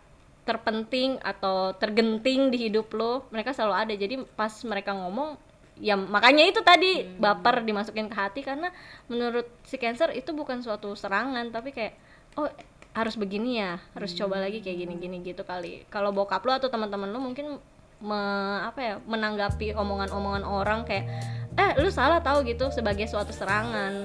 terpenting 0.48 1.20
atau 1.20 1.75
tergenting 1.75 2.48
di 2.48 2.72
hidup 2.72 2.88
lo 2.96 3.27
mereka 3.30 3.51
selalu 3.54 3.75
ada. 3.75 3.94
Jadi 3.94 4.16
pas 4.34 4.54
mereka 4.63 4.96
ngomong 4.96 5.38
ya 5.77 5.94
makanya 5.94 6.50
itu 6.50 6.66
tadi 6.66 7.06
baper 7.20 7.62
dimasukin 7.62 8.10
ke 8.10 8.16
hati. 8.16 8.42
Karena 8.42 8.74
menurut 9.06 9.46
si 9.68 9.77
cancer 9.77 10.16
itu 10.18 10.34
bukan 10.34 10.63
suatu 10.66 10.96
serangan 10.98 11.51
tapi 11.54 11.75
kayak 11.75 11.94
oh 12.39 12.50
harus 12.98 13.13
begini 13.13 13.62
ya 13.62 13.77
harus 13.94 14.18
coba 14.18 14.42
lagi 14.42 14.58
kayak 14.66 14.89
gini-gini 14.89 15.22
gitu 15.22 15.46
kali. 15.46 15.86
Kalau 15.94 16.10
bokap 16.10 16.42
lo 16.42 16.58
atau 16.58 16.66
teman-teman 16.66 17.13
lo 17.13 17.22
mungkin 17.22 17.62
me- 18.01 18.62
apa 18.66 18.80
ya 18.82 18.94
menanggapi 19.06 19.77
omongan-omongan 19.77 20.42
orang 20.42 20.82
kayak 20.82 21.06
eh 21.54 21.77
lu 21.77 21.94
salah 21.94 22.18
tahu 22.25 22.42
gitu 22.50 22.74
sebagai 22.74 23.06
suatu 23.06 23.30
serangan. 23.30 24.01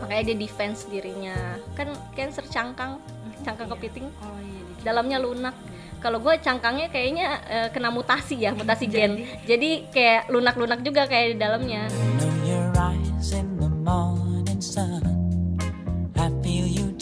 Makanya 0.00 0.32
dia 0.32 0.36
defense 0.40 0.88
dirinya. 0.88 1.36
Kan 1.76 1.92
cancer 2.16 2.48
cangkang 2.48 2.96
cangkang 3.44 3.68
kepiting. 3.76 4.08
Dalamnya 4.80 5.20
lunak. 5.20 5.52
Kalau 6.00 6.16
gue 6.24 6.32
cangkangnya 6.40 6.88
kayaknya 6.88 7.26
eh, 7.44 7.68
kena 7.68 7.92
mutasi 7.92 8.40
ya 8.40 8.56
mutasi 8.56 8.88
gen. 8.88 9.20
Jadi 9.44 9.92
kayak 9.92 10.32
lunak-lunak 10.32 10.80
juga 10.80 11.04
kayak 11.04 11.36
di 11.36 11.36
dalamnya 11.36 11.84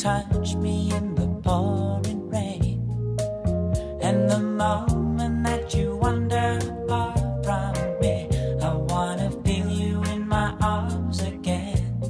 touch 0.09 0.57
me 0.57 0.89
in 0.97 1.13
the 1.15 1.29
pouring 1.45 2.25
rain. 2.33 2.81
And 4.01 4.25
the 4.25 4.41
moment 4.41 5.45
that 5.45 5.75
you 5.77 6.01
wander 6.01 6.57
far 6.89 7.13
from 7.45 7.77
me, 8.01 8.25
I 8.65 8.73
wanna 8.89 9.29
feel 9.45 9.69
you 9.69 10.01
in 10.09 10.25
my 10.25 10.57
arms 10.65 11.21
again. 11.21 12.01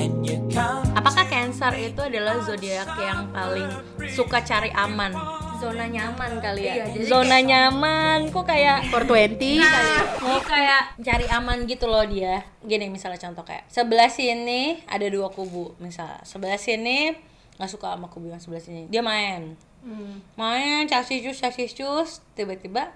And 0.00 0.24
you 0.24 0.40
come. 0.48 0.88
apakah 0.96 1.28
cancer 1.28 1.76
itu 1.76 2.00
adalah 2.00 2.40
zodiak 2.48 2.88
yang 2.96 3.36
paling 3.36 3.68
suka 4.08 4.40
cari 4.40 4.72
aman 4.72 5.12
zona 5.58 5.84
nyaman 5.90 6.30
kali 6.38 6.62
ya. 6.62 6.74
Iya, 6.78 6.84
jadi 6.94 7.04
zona 7.10 7.38
nyaman 7.42 8.30
kok 8.30 8.46
kayak 8.46 8.88
420 8.94 9.58
Nah, 9.58 10.02
mau 10.22 10.38
kayak 10.38 10.82
cari 11.02 11.26
aman 11.28 11.66
gitu 11.66 11.90
loh 11.90 12.06
dia. 12.06 12.46
Gini 12.62 12.86
misalnya 12.88 13.18
contoh 13.18 13.42
kayak 13.42 13.66
sebelah 13.66 14.08
sini 14.08 14.78
ada 14.86 15.06
dua 15.10 15.28
kubu, 15.34 15.74
misal. 15.82 16.08
Sebelah 16.22 16.56
sini 16.56 17.12
nggak 17.58 17.70
suka 17.70 17.98
sama 17.98 18.06
kubu 18.06 18.30
yang 18.30 18.38
sebelah 18.38 18.62
sini, 18.62 18.86
dia 18.86 19.02
main, 19.02 19.58
main 20.38 20.86
casis 20.86 21.26
cus 21.26 21.42
casis 21.42 21.74
cus, 21.74 22.22
tiba-tiba 22.38 22.94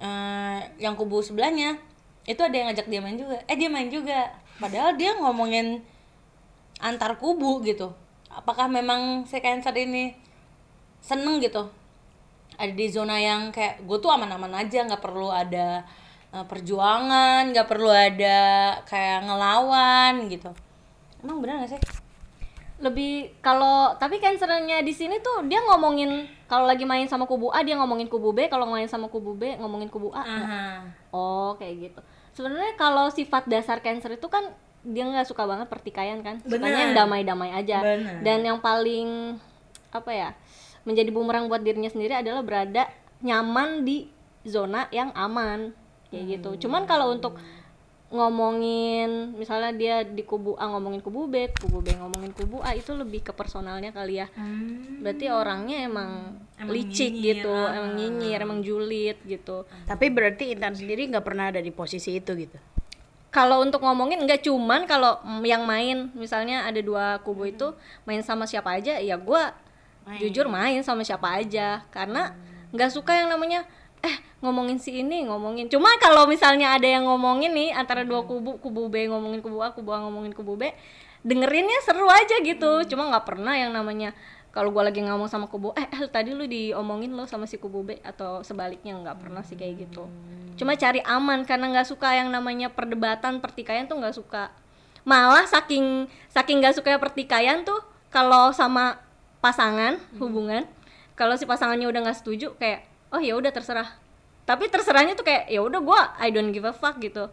eh, 0.00 0.60
yang 0.80 0.96
kubu 0.96 1.20
sebelahnya 1.20 1.76
itu 2.24 2.40
ada 2.40 2.56
yang 2.56 2.72
ngajak 2.72 2.88
dia 2.88 3.00
main 3.04 3.20
juga. 3.20 3.44
Eh 3.44 3.56
dia 3.60 3.68
main 3.68 3.92
juga. 3.92 4.32
Padahal 4.56 4.96
dia 4.96 5.16
ngomongin 5.20 5.84
antar 6.80 7.20
kubu 7.20 7.60
gitu. 7.60 7.92
Apakah 8.32 8.68
memang 8.72 9.28
si 9.28 9.36
cancer 9.40 9.72
ini 9.76 10.27
seneng 11.02 11.40
gitu. 11.40 11.66
Ada 12.58 12.72
di 12.74 12.86
zona 12.90 13.16
yang 13.16 13.54
kayak 13.54 13.86
gue 13.86 13.98
tuh 14.02 14.10
aman-aman 14.10 14.50
aja 14.58 14.82
nggak 14.82 15.02
perlu 15.02 15.30
ada 15.30 15.86
eh, 16.34 16.44
perjuangan 16.44 17.54
nggak 17.54 17.68
perlu 17.70 17.90
ada 17.90 18.38
kayak 18.84 19.30
ngelawan 19.30 20.26
gitu. 20.26 20.50
Emang 21.22 21.42
bener 21.42 21.66
gak 21.66 21.78
sih? 21.78 21.80
Lebih 22.78 23.42
kalau 23.42 23.98
tapi 23.98 24.22
cancernya 24.22 24.86
di 24.86 24.94
sini 24.94 25.18
tuh 25.18 25.42
dia 25.50 25.58
ngomongin 25.66 26.30
kalau 26.46 26.62
lagi 26.62 26.86
main 26.86 27.10
sama 27.10 27.26
kubu 27.26 27.50
A 27.50 27.66
dia 27.66 27.74
ngomongin 27.74 28.06
kubu 28.06 28.30
B 28.30 28.46
kalau 28.46 28.70
main 28.70 28.86
sama 28.86 29.10
kubu 29.10 29.34
B 29.34 29.58
ngomongin 29.58 29.90
kubu 29.90 30.14
A. 30.14 30.22
Aha. 30.22 30.62
oh 31.10 31.58
kayak 31.58 31.90
gitu. 31.90 32.00
Sebenarnya 32.38 32.78
kalau 32.78 33.10
sifat 33.10 33.50
dasar 33.50 33.82
cancer 33.82 34.14
itu 34.14 34.30
kan 34.30 34.46
dia 34.86 35.02
nggak 35.02 35.26
suka 35.26 35.42
banget 35.42 35.66
pertikaian 35.66 36.22
kan. 36.22 36.38
Sukanya 36.46 36.70
Bener. 36.70 36.82
yang 36.86 36.94
damai-damai 36.94 37.50
aja. 37.50 37.82
Bener. 37.82 38.22
dan 38.22 38.38
yang 38.46 38.58
paling 38.62 39.38
apa 39.88 40.10
ya 40.12 40.30
menjadi 40.88 41.12
bumerang 41.12 41.52
buat 41.52 41.60
dirinya 41.60 41.92
sendiri 41.92 42.16
adalah 42.16 42.40
berada 42.40 42.88
nyaman 43.20 43.84
di 43.84 44.08
zona 44.48 44.88
yang 44.88 45.12
aman 45.12 45.76
kayak 46.08 46.40
gitu 46.40 46.64
cuman 46.64 46.88
kalau 46.88 47.12
untuk 47.12 47.36
ngomongin 48.08 49.36
misalnya 49.36 49.72
dia 49.76 49.96
di 50.00 50.24
kubu 50.24 50.56
A 50.56 50.64
ngomongin 50.72 51.04
kubu 51.04 51.28
B, 51.28 51.52
kubu 51.52 51.84
B 51.84 51.92
ngomongin 51.92 52.32
kubu 52.32 52.64
A 52.64 52.72
itu 52.72 52.96
lebih 52.96 53.20
ke 53.20 53.32
personalnya 53.36 53.92
kali 53.92 54.24
ya. 54.24 54.32
Berarti 55.04 55.28
orangnya 55.28 55.84
emang, 55.84 56.40
Emang 56.56 56.72
licik 56.72 57.12
nyinyir, 57.12 57.44
gitu, 57.44 57.52
ah. 57.52 57.76
emang 57.76 57.92
nyinyir, 58.00 58.38
emang 58.40 58.60
julid 58.64 59.20
gitu. 59.28 59.68
Tapi 59.84 60.08
berarti 60.08 60.56
Intan 60.56 60.72
sendiri 60.72 61.04
nggak 61.12 61.24
pernah 61.24 61.52
ada 61.52 61.60
di 61.60 61.68
posisi 61.68 62.16
itu 62.16 62.32
gitu. 62.32 62.56
Kalau 63.28 63.60
untuk 63.60 63.84
ngomongin 63.84 64.24
enggak 64.24 64.40
cuman 64.40 64.88
kalau 64.88 65.20
yang 65.44 65.68
main 65.68 66.08
misalnya 66.16 66.64
ada 66.64 66.80
dua 66.80 67.20
kubu 67.20 67.44
itu 67.44 67.76
main 68.08 68.24
sama 68.24 68.48
siapa 68.48 68.72
aja 68.80 68.96
ya 69.04 69.20
gua 70.08 70.16
jujur 70.16 70.46
main 70.48 70.80
sama 70.80 71.04
siapa 71.04 71.36
aja. 71.36 71.84
Karena 71.92 72.32
nggak 72.72 72.90
suka 72.92 73.12
yang 73.12 73.28
namanya 73.28 73.68
eh 74.00 74.16
ngomongin 74.40 74.78
si 74.80 75.04
ini 75.04 75.26
ngomongin. 75.26 75.68
Cuma 75.68 75.90
kalau 76.00 76.24
misalnya 76.24 76.72
ada 76.72 76.86
yang 76.86 77.04
ngomongin 77.04 77.52
nih 77.52 77.74
antara 77.74 78.06
dua 78.06 78.24
kubu 78.24 78.56
kubu 78.62 78.88
B 78.88 79.10
ngomongin 79.10 79.44
kubu 79.44 79.60
A 79.60 79.74
kubu 79.74 79.90
A 79.92 80.00
ngomongin 80.02 80.32
kubu 80.32 80.56
B 80.56 80.70
dengerinnya 81.26 81.82
seru 81.84 82.06
aja 82.08 82.40
gitu. 82.40 82.86
Cuma 82.88 83.10
nggak 83.10 83.24
pernah 83.26 83.58
yang 83.58 83.74
namanya 83.74 84.14
kalau 84.54 84.72
gua 84.72 84.88
lagi 84.88 85.04
ngomong 85.04 85.28
sama 85.28 85.50
kubu 85.50 85.74
eh, 85.76 85.84
eh 85.84 86.00
tadi 86.08 86.32
lu 86.32 86.48
diomongin 86.48 87.12
lo 87.12 87.28
sama 87.28 87.44
si 87.44 87.60
kubu 87.60 87.84
B 87.84 87.98
atau 88.00 88.40
sebaliknya 88.40 88.96
nggak 88.96 89.16
pernah 89.18 89.42
sih 89.42 89.58
kayak 89.58 89.88
gitu. 89.88 90.06
Cuma 90.58 90.74
cari 90.74 90.98
aman 91.06 91.46
karena 91.46 91.70
nggak 91.70 91.86
suka 91.86 92.18
yang 92.18 92.30
namanya 92.34 92.70
perdebatan 92.70 93.38
pertikaian 93.38 93.86
tuh 93.86 93.98
nggak 93.98 94.16
suka. 94.16 94.50
Malah 95.06 95.46
saking 95.46 96.10
saking 96.30 96.58
nggak 96.62 96.74
suka 96.78 96.98
pertikaian 96.98 97.62
tuh 97.62 97.78
kalau 98.10 98.50
sama 98.50 99.07
pasangan 99.38 99.98
hubungan 100.18 100.66
kalau 101.18 101.34
si 101.34 101.46
pasangannya 101.50 101.90
udah 101.90 102.00
nggak 102.06 102.18
setuju 102.22 102.54
kayak 102.58 102.86
oh 103.10 103.18
ya 103.18 103.34
udah 103.34 103.50
terserah. 103.50 103.90
Tapi 104.48 104.64
terserahnya 104.72 105.12
tuh 105.12 105.28
kayak 105.28 105.50
ya 105.50 105.60
udah 105.60 105.80
gua 105.82 106.00
I 106.16 106.32
don't 106.32 106.54
give 106.54 106.64
a 106.64 106.72
fuck 106.72 107.02
gitu. 107.02 107.28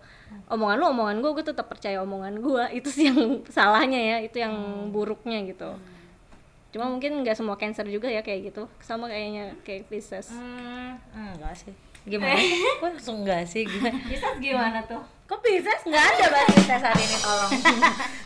Omongan 0.51 0.81
lu 0.81 0.85
omongan 0.91 1.21
gua 1.23 1.31
gue 1.37 1.45
tetap 1.47 1.69
percaya 1.69 2.01
omongan 2.01 2.41
gua. 2.41 2.67
Itu 2.77 2.89
sih 2.89 3.13
yang 3.13 3.45
salahnya 3.47 4.01
ya 4.01 4.17
itu 4.25 4.41
yang 4.41 4.55
buruknya 4.89 5.45
gitu. 5.47 5.77
Cuma 6.75 6.91
mungkin 6.91 7.23
nggak 7.23 7.39
semua 7.39 7.55
cancer 7.55 7.87
juga 7.87 8.11
ya 8.11 8.19
kayak 8.19 8.51
gitu. 8.51 8.67
Sama 8.83 9.07
kayaknya 9.07 9.55
kayak 9.63 9.87
Pisces. 9.87 10.33
Hmm, 10.35 10.99
enggak 11.15 11.55
sih. 11.55 11.71
Gimana? 12.03 12.35
Kok 12.83 12.89
langsung 12.99 13.23
enggak 13.23 13.47
sih? 13.47 13.63
Gimana? 13.63 13.95
Pisces 14.11 14.35
gimana 14.43 14.79
tuh? 14.83 14.99
Kok 15.23 15.39
Pisces? 15.39 15.87
Enggak 15.87 16.03
ada 16.03 16.25
bahas 16.35 16.49
Pisces 16.51 16.83
hari 16.83 17.03
ini 17.05 17.17
tolong. 17.23 17.51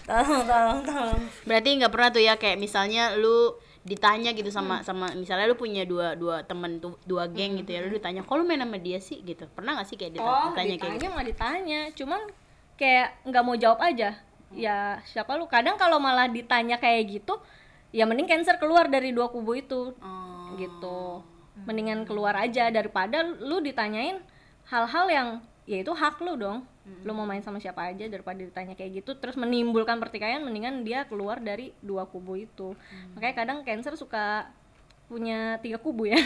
tolong, 0.10 0.44
tolong, 0.50 0.80
tolong. 0.82 1.22
Berarti 1.46 1.70
nggak 1.78 1.94
pernah 1.94 2.10
tuh 2.10 2.24
ya 2.26 2.34
kayak 2.42 2.58
misalnya 2.58 3.14
lu 3.14 3.54
ditanya 3.90 4.30
gitu 4.38 4.54
sama 4.54 4.86
sama 4.86 5.10
misalnya 5.18 5.50
lu 5.50 5.58
punya 5.58 5.82
dua 5.82 6.14
dua 6.14 6.46
temen 6.46 6.78
tuh 6.78 6.94
dua 7.10 7.26
geng 7.26 7.58
gitu 7.58 7.74
ya 7.74 7.82
lu 7.82 7.90
ditanya 7.90 8.22
kalau 8.22 8.46
main 8.46 8.62
sama 8.62 8.78
dia 8.78 9.02
sih? 9.02 9.26
gitu. 9.26 9.50
Pernah 9.50 9.82
gak 9.82 9.88
sih 9.90 9.98
kayak 9.98 10.14
dita- 10.14 10.30
oh 10.30 10.54
ditanya 10.54 10.78
ditanya 10.78 10.78
kayak 10.78 10.94
gitu 11.02 11.26
ditanya. 11.34 11.80
Cuman 11.98 12.22
kayak 12.78 13.08
nggak 13.26 13.44
mau 13.44 13.56
jawab 13.58 13.80
aja. 13.82 14.10
Ya 14.54 15.02
siapa 15.10 15.34
lu? 15.42 15.50
Kadang 15.50 15.82
kalau 15.82 15.98
malah 15.98 16.30
ditanya 16.30 16.78
kayak 16.78 17.10
gitu 17.10 17.42
ya 17.90 18.06
mending 18.06 18.30
cancer 18.30 18.62
keluar 18.62 18.86
dari 18.86 19.10
dua 19.10 19.34
kubu 19.34 19.58
itu. 19.58 19.98
Oh. 19.98 20.54
gitu. 20.54 21.26
Mendingan 21.66 22.06
keluar 22.06 22.38
aja 22.38 22.70
daripada 22.70 23.26
lu 23.26 23.60
ditanyain 23.60 24.22
hal-hal 24.70 25.06
yang 25.10 25.28
ya 25.66 25.82
itu 25.82 25.94
hak 25.94 26.22
lu 26.22 26.38
dong 26.38 26.66
lu 27.04 27.12
mau 27.16 27.24
main 27.24 27.40
sama 27.40 27.64
siapa 27.64 27.88
aja 27.88 28.06
daripada 28.12 28.40
ditanya 28.44 28.76
kayak 28.76 29.04
gitu 29.04 29.16
terus 29.16 29.40
menimbulkan 29.40 29.98
pertikaian 30.04 30.44
mendingan 30.44 30.84
dia 30.84 31.08
keluar 31.08 31.40
dari 31.40 31.72
dua 31.80 32.06
kubu 32.10 32.36
itu. 32.36 32.76
Makanya 33.16 33.36
kadang 33.36 33.58
cancer 33.64 33.96
suka 33.96 34.52
punya 35.10 35.58
tiga 35.66 35.82
kubu 35.82 36.06
ya. 36.06 36.22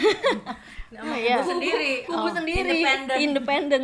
Nama 0.94 1.14
iya. 1.16 1.40
kubu 1.40 1.56
sendiri. 1.56 1.92
kubu 2.04 2.28
Oh, 2.28 2.34
sendiri. 2.36 2.80
Independen. 3.24 3.80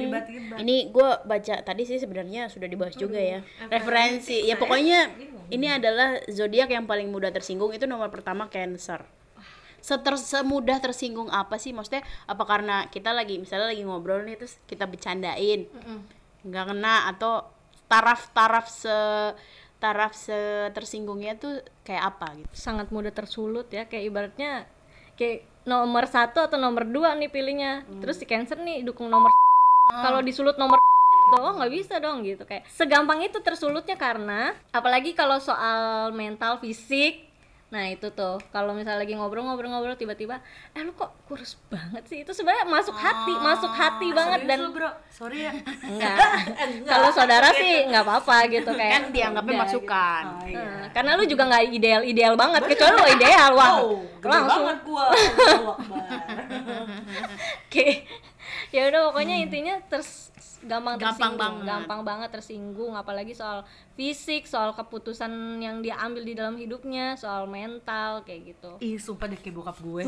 ini 0.60 0.76
gue 0.92 1.10
baca 1.24 1.54
tadi 1.64 1.82
sih 1.88 1.96
sebenarnya 1.96 2.52
sudah 2.52 2.68
dibahas 2.68 2.94
juga 3.00 3.16
ya. 3.16 3.40
Referensi. 3.72 4.44
Ya 4.44 4.60
pokoknya 4.60 5.08
ini 5.48 5.66
adalah 5.72 6.20
zodiak 6.28 6.68
yang 6.68 6.84
paling 6.84 7.08
mudah 7.08 7.32
tersinggung 7.32 7.72
itu 7.72 7.88
nomor 7.88 8.12
pertama 8.12 8.52
Cancer. 8.52 9.08
Seter 9.80 10.20
semudah 10.20 10.76
tersinggung 10.76 11.32
apa 11.32 11.56
sih? 11.56 11.72
Maksudnya 11.72 12.04
apa 12.28 12.44
karena 12.44 12.84
kita 12.92 13.16
lagi 13.16 13.40
misalnya 13.40 13.72
lagi 13.72 13.80
ngobrol 13.80 14.20
nih 14.28 14.36
terus 14.36 14.60
kita 14.68 14.84
bercandain 14.84 15.64
nggak 16.44 16.64
kena 16.72 17.08
atau 17.12 17.46
taraf-taraf 17.90 18.66
se 18.70 18.98
taraf 19.80 20.12
se 20.12 20.68
tersinggungnya 20.76 21.40
tuh 21.40 21.64
kayak 21.82 22.16
apa 22.16 22.26
gitu. 22.36 22.52
Sangat 22.52 22.92
mudah 22.92 23.10
tersulut 23.14 23.72
ya 23.72 23.88
kayak 23.88 24.04
ibaratnya 24.12 24.68
kayak 25.16 25.48
nomor 25.64 26.04
satu 26.04 26.44
atau 26.44 26.60
nomor 26.60 26.84
dua 26.84 27.16
nih 27.16 27.32
pilihnya. 27.32 27.88
Terus 28.04 28.20
si 28.20 28.28
cancer 28.28 28.60
nih 28.60 28.84
dukung 28.84 29.08
nomor 29.08 29.32
kalau 29.90 30.20
disulut 30.20 30.60
nomor 30.60 30.76
doang 31.32 31.62
nggak 31.62 31.72
bisa 31.72 31.96
dong 32.02 32.26
gitu. 32.26 32.44
Kayak 32.44 32.68
segampang 32.68 33.24
itu 33.24 33.40
tersulutnya 33.40 33.96
karena 33.96 34.52
apalagi 34.74 35.16
kalau 35.16 35.40
soal 35.40 36.10
mental 36.12 36.60
fisik 36.60 37.29
nah 37.70 37.86
itu 37.86 38.10
tuh. 38.10 38.42
Kalau 38.50 38.74
misalnya 38.74 39.06
lagi 39.06 39.14
ngobrol-ngobrol-ngobrol 39.14 39.94
tiba-tiba 39.94 40.42
eh 40.74 40.82
lu 40.82 40.90
kok 40.94 41.14
kurus 41.30 41.54
banget 41.70 42.02
sih? 42.10 42.26
Itu 42.26 42.34
sebenarnya 42.34 42.66
masuk 42.66 42.98
hati 42.98 43.34
masuk 43.38 43.70
hati 43.70 44.10
banget 44.10 44.46
dan 44.50 44.58
lu, 44.58 44.74
bro. 44.74 44.90
Sorry 45.10 45.46
ya. 45.46 45.54
enggak. 45.86 46.18
Kalau 46.90 47.08
saudara 47.14 47.54
sih 47.54 47.86
nggak 47.86 48.02
apa-apa 48.02 48.36
gitu 48.50 48.70
kayak 48.74 48.92
kan 48.92 49.04
dianggapnya 49.14 49.54
udah, 49.54 49.62
masukan. 49.64 50.24
Oh, 50.26 50.46
iya. 50.50 50.58
Nah, 50.58 50.88
karena 50.90 51.10
lu 51.14 51.24
juga 51.30 51.42
nggak 51.46 51.64
ideal 51.70 52.02
ideal 52.02 52.34
banget 52.34 52.62
kecuali 52.66 52.92
lu 52.98 53.04
ideal 53.06 53.50
wah. 53.54 53.70
Oh, 53.78 54.02
langsung. 54.26 54.66
banget 54.66 54.78
gua. 54.82 55.06
Oke. 57.66 57.88
ya 58.70 58.86
udah 58.86 59.10
pokoknya 59.10 59.42
intinya 59.42 59.82
ters 59.90 60.29
gampang 60.60 61.00
Gampang 61.00 61.16
tersinggung, 61.16 61.38
banget. 61.40 61.64
gampang 61.64 62.00
banget 62.04 62.28
tersinggung 62.30 62.92
apalagi 62.92 63.32
soal 63.32 63.64
fisik, 63.96 64.44
soal 64.44 64.76
keputusan 64.76 65.32
yang 65.58 65.80
dia 65.80 65.96
ambil 65.96 66.20
di 66.20 66.36
dalam 66.36 66.56
hidupnya, 66.56 67.16
soal 67.16 67.48
mental 67.48 68.20
kayak 68.22 68.52
gitu. 68.52 68.70
Ih, 68.78 69.00
sumpah 69.00 69.24
deh 69.26 69.40
kayak 69.40 69.56
bokap 69.56 69.76
gue. 69.80 70.02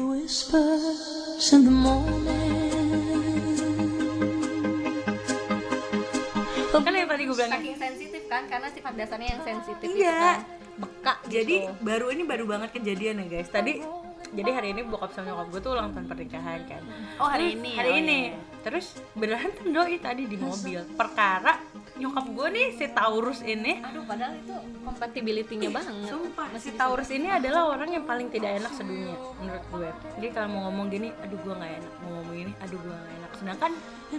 Kan 6.72 6.92
yang 6.96 7.06
tadi 7.06 7.22
gue 7.28 7.36
bilang 7.36 7.52
Saking 7.52 7.76
sensitif 7.78 8.22
kan 8.26 8.42
karena 8.50 8.68
sifat 8.72 8.92
dasarnya 8.96 9.28
yang 9.38 9.42
sensitif 9.44 9.86
Iya. 9.86 9.94
itu 9.94 10.18
kan. 10.18 10.38
Beka 10.72 11.14
jadi 11.28 11.56
gitu. 11.68 11.72
baru 11.84 12.06
ini 12.10 12.22
baru 12.24 12.44
banget 12.48 12.72
kejadian 12.74 13.22
ya 13.22 13.26
guys 13.28 13.48
tadi 13.52 13.84
jadi 14.32 14.50
hari 14.50 14.68
ini 14.72 14.88
bokap 14.88 15.12
sama 15.12 15.28
nyokap 15.30 15.46
gue 15.52 15.60
tuh 15.60 15.70
ulang 15.76 15.92
tahun 15.92 16.06
pernikahan 16.08 16.60
kan 16.64 16.82
oh 17.20 17.28
hari 17.28 17.54
ini 17.54 17.70
hari 17.76 17.90
oh, 17.92 18.00
ini 18.00 18.18
iya. 18.32 18.51
Terus 18.62 18.96
berantem 19.18 19.74
doi 19.74 19.98
tadi 19.98 20.30
di 20.30 20.38
mobil. 20.38 20.80
Perkara 20.94 21.58
nyokap 21.98 22.26
gue 22.32 22.48
nih 22.54 22.66
si 22.78 22.86
Taurus 22.88 23.44
ini. 23.44 23.82
Aduh, 23.84 24.06
padahal 24.08 24.38
itu 24.38 24.54
compatibility-nya 24.82 25.68
banget. 25.68 26.08
sumpah 26.08 26.48
si 26.56 26.70
Taurus 26.72 27.10
ini 27.12 27.28
adalah 27.28 27.68
orang 27.68 27.92
yang 27.92 28.04
paling 28.08 28.32
tidak 28.32 28.62
enak 28.62 28.72
sedunia 28.72 29.18
menurut 29.42 29.64
gue. 29.68 29.90
Jadi 30.18 30.28
kalau 30.32 30.48
mau 30.54 30.60
ngomong 30.70 30.86
gini 30.88 31.08
aduh 31.20 31.38
gue 31.42 31.54
nggak 31.54 31.72
enak. 31.82 31.92
Mau 32.00 32.10
ngomong 32.16 32.34
gini 32.38 32.52
aduh 32.62 32.78
gue 32.80 32.94
nggak 32.94 33.14
enak. 33.18 33.30
Sedangkan 33.36 33.72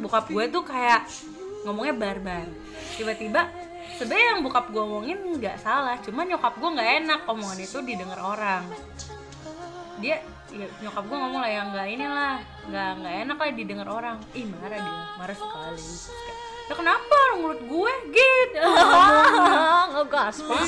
bokap 0.03 0.25
gue 0.29 0.43
tuh 0.51 0.63
kayak 0.67 1.01
ngomongnya 1.63 1.95
barbar. 1.95 2.47
Tiba-tiba 2.99 3.41
sebenarnya 3.95 4.27
yang 4.35 4.39
bokap 4.43 4.65
gue 4.69 4.83
omongin 4.83 5.19
nggak 5.39 5.57
salah 5.59 5.95
cuman 6.03 6.25
nyokap 6.35 6.53
gue 6.59 6.69
nggak 6.75 6.89
enak 7.03 7.19
omongan 7.25 7.59
itu 7.63 7.77
didengar 7.81 8.19
orang. 8.19 8.63
Dia 10.03 10.19
ya, 10.53 10.67
nyokap 10.85 11.03
gue 11.09 11.17
ngomong 11.17 11.41
lah 11.41 11.51
yang 11.51 11.67
nggak 11.73 11.87
inilah 11.89 12.35
nggak 12.69 12.89
nggak 13.01 13.13
enak 13.25 13.37
lah 13.41 13.47
didengar 13.57 13.87
orang 13.89 14.17
ih 14.37 14.45
marah 14.45 14.79
dia 14.79 14.95
marah 15.17 15.37
sekali 15.37 15.81
kayak, 15.81 16.37
ya 16.69 16.73
kenapa 16.77 17.13
orang 17.29 17.37
mulut 17.41 17.61
gue 17.65 17.93
gitu 18.13 18.61
Ngegas, 19.93 20.41
Pak. 20.41 20.63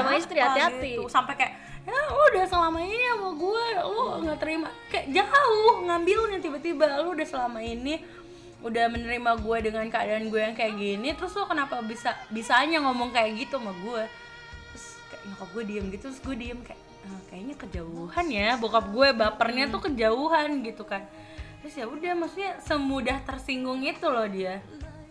Sama 0.00 0.16
istri 0.16 0.38
hati-hati. 0.40 0.96
gitu. 0.96 1.06
sampai 1.12 1.34
kayak 1.36 1.54
ya 1.84 1.96
udah 2.12 2.44
selama 2.46 2.78
ini 2.82 3.04
sama 3.08 3.28
gue 3.36 3.64
lu 3.84 4.00
nggak 4.24 4.38
terima 4.38 4.68
kayak 4.92 5.06
jauh 5.12 5.76
ngambilnya 5.86 6.38
tiba-tiba 6.40 7.00
lu 7.04 7.16
udah 7.16 7.26
selama 7.26 7.58
ini 7.64 8.00
udah 8.60 8.84
menerima 8.88 9.30
gue 9.40 9.58
dengan 9.64 9.86
keadaan 9.88 10.28
gue 10.28 10.40
yang 10.40 10.52
kayak 10.52 10.74
gini 10.76 11.08
terus 11.16 11.32
lu 11.32 11.44
kenapa 11.44 11.80
bisa 11.80 12.12
bisanya 12.28 12.84
ngomong 12.84 13.08
kayak 13.08 13.32
gitu 13.40 13.56
sama 13.56 13.72
gue? 13.72 14.02
Terus 14.72 14.86
kayak 15.08 15.22
nyokap 15.32 15.48
gue 15.50 15.64
diem 15.64 15.86
gitu 15.88 16.04
terus 16.08 16.20
gue 16.20 16.36
diem 16.36 16.60
kayak 16.60 16.80
"Ah, 17.00 17.20
kayaknya 17.32 17.54
kejauhan 17.56 18.26
ya 18.28 18.48
bokap 18.60 18.86
gue 18.92 19.08
bapernya 19.16 19.64
tuh 19.68 19.80
kejauhan 19.80 20.60
gitu 20.60 20.84
kan. 20.84 21.08
Terus 21.60 21.74
ya 21.76 21.88
udah 21.88 22.12
maksudnya 22.16 22.52
semudah 22.60 23.18
tersinggung 23.24 23.80
itu 23.80 24.04
loh 24.04 24.28
dia. 24.28 24.60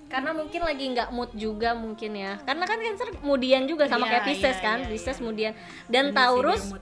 Karena 0.09 0.33
mungkin 0.33 0.65
lagi 0.65 0.85
nggak 0.89 1.09
mood 1.09 1.29
juga 1.33 1.73
mungkin 1.73 2.17
ya. 2.17 2.41
Karena 2.41 2.65
kan 2.65 2.77
cancer 2.77 3.13
kemudian 3.13 3.65
juga 3.65 3.85
sama 3.85 4.05
Iya, 4.05 4.11
kayak 4.11 4.25
Pisces 4.25 4.57
iya, 4.57 4.65
kan 4.65 4.77
iya, 4.81 4.89
Pisces 4.89 5.17
kemudian. 5.17 5.53
Dan 5.85 6.13
Taurus 6.13 6.73
mood. 6.73 6.81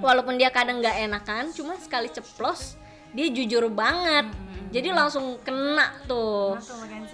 walaupun 0.00 0.36
dia 0.36 0.48
kadang 0.48 0.80
nggak 0.80 1.04
enakan 1.04 1.52
cuma 1.52 1.76
sekali 1.76 2.08
ceplos 2.08 2.80
dia 3.12 3.28
jujur 3.28 3.68
banget 3.68 4.24
jadi 4.72 4.88
langsung 4.96 5.36
kena 5.44 6.00
tuh. 6.08 6.56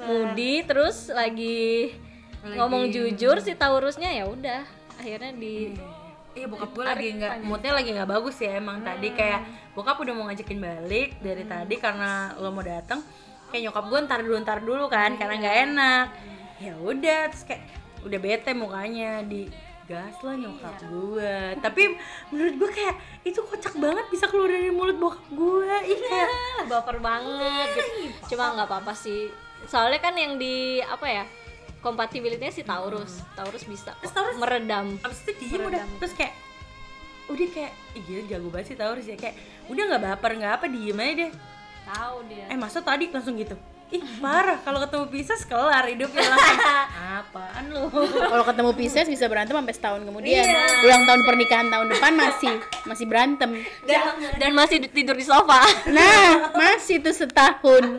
Moody 0.07 0.63
terus 0.63 1.11
lagi, 1.11 1.93
ngomong 2.47 2.95
jujur 2.95 3.43
si 3.43 3.59
Taurusnya 3.59 4.15
ya 4.15 4.25
udah 4.31 4.63
akhirnya 4.99 5.35
di 5.35 5.75
Iya 6.39 6.47
bokap 6.47 6.71
gue 6.71 6.85
lagi 6.87 7.09
nggak 7.19 7.35
moodnya 7.43 7.73
lagi 7.75 7.91
nggak 7.91 8.11
bagus 8.15 8.39
ya 8.39 8.63
emang 8.63 8.79
tadi. 8.87 9.11
Kayak 9.11 9.43
bokap 9.75 9.99
udah 9.99 10.15
mau 10.15 10.31
ngajakin 10.31 10.61
balik 10.63 11.19
dari 11.19 11.43
tadi 11.43 11.75
karena 11.83 12.31
lo 12.39 12.55
mau 12.55 12.63
datang 12.63 13.03
kayak 13.51 13.67
nyokap 13.67 13.85
gue 13.91 13.99
ntar 14.07 14.21
dulu 14.23 14.37
ntar 14.47 14.59
dulu 14.63 14.87
kan 14.87 15.19
karena 15.19 15.35
nggak 15.35 15.57
enak. 15.67 16.07
Ya 16.63 16.75
udah 16.79 17.21
terus 17.35 17.43
kayak 17.43 17.63
udah 18.07 18.19
bete 18.23 18.55
mukanya 18.55 19.27
di 19.27 19.51
gas 19.89 20.21
lah 20.21 20.37
nyokap 20.37 20.77
gue 20.85 21.35
tapi 21.65 21.97
menurut 22.29 22.55
gue 22.55 22.71
kayak 22.71 22.95
itu 23.25 23.41
kocak 23.41 23.73
banget 23.75 24.05
bisa 24.09 24.29
keluar 24.29 24.53
dari 24.53 24.69
mulut 24.69 25.01
bokap 25.01 25.25
gue 25.33 25.75
iya. 25.89 26.29
Baper 26.69 27.01
banget 27.01 27.69
gitu. 27.73 28.37
cuma 28.37 28.53
nggak 28.53 28.69
apa-apa 28.69 28.93
sih. 28.93 29.33
Soalnya 29.65 29.99
kan 29.99 30.13
yang 30.13 30.37
di 30.37 30.79
apa 30.79 31.09
ya 31.09 31.25
kompatibilitasnya 31.81 32.53
si 32.53 32.63
Taurus. 32.63 33.25
Taurus 33.33 33.65
bisa 33.65 33.97
Terus 33.99 34.13
Taurus- 34.13 34.37
meredam. 34.37 35.01
abis 35.01 35.25
itu 35.25 35.33
diem 35.41 35.65
udah. 35.65 35.83
Terus 35.99 36.13
kayak 36.13 36.35
udah 37.29 37.49
kayak 37.49 37.73
gila 37.97 38.23
jago 38.29 38.49
banget 38.53 38.67
sih 38.69 38.77
Taurus 38.77 39.07
ya. 39.09 39.17
Kayak 39.17 39.41
udah 39.67 39.83
nggak 39.89 40.03
baper 40.05 40.31
nggak 40.37 40.53
apa 40.53 40.67
diem 40.69 40.99
aja 41.01 41.15
deh. 41.17 41.31
Tahu 41.89 42.17
dia. 42.29 42.45
Eh 42.53 42.59
masa 42.61 42.85
tadi 42.85 43.09
langsung 43.09 43.41
gitu? 43.41 43.57
Ih 43.89 44.05
parah 44.21 44.61
kalau 44.61 44.85
ketemu 44.85 45.05
Pisces 45.09 45.49
kelar 45.49 45.89
hidupnya 45.89 46.29
langsung 46.29 46.61
Apaan 47.19 47.65
lu? 47.73 47.89
Kalau 48.21 48.45
ketemu 48.45 48.71
Pisces 48.77 49.09
bisa 49.09 49.25
berantem 49.33 49.57
sampai 49.57 49.75
setahun 49.75 50.01
kemudian. 50.05 50.45
Ulang 50.85 51.09
tahun 51.09 51.21
pernikahan 51.25 51.67
tahun 51.73 51.87
depan 51.97 52.13
masih 52.13 52.55
masih 52.85 53.07
berantem. 53.09 53.51
dan, 53.89 54.01
dan 54.37 54.51
masih 54.53 54.85
tidur 54.93 55.17
di 55.17 55.25
sofa 55.25 55.65
Nah, 55.89 56.53
masih 56.53 57.01
tuh 57.01 57.17
setahun. 57.17 57.97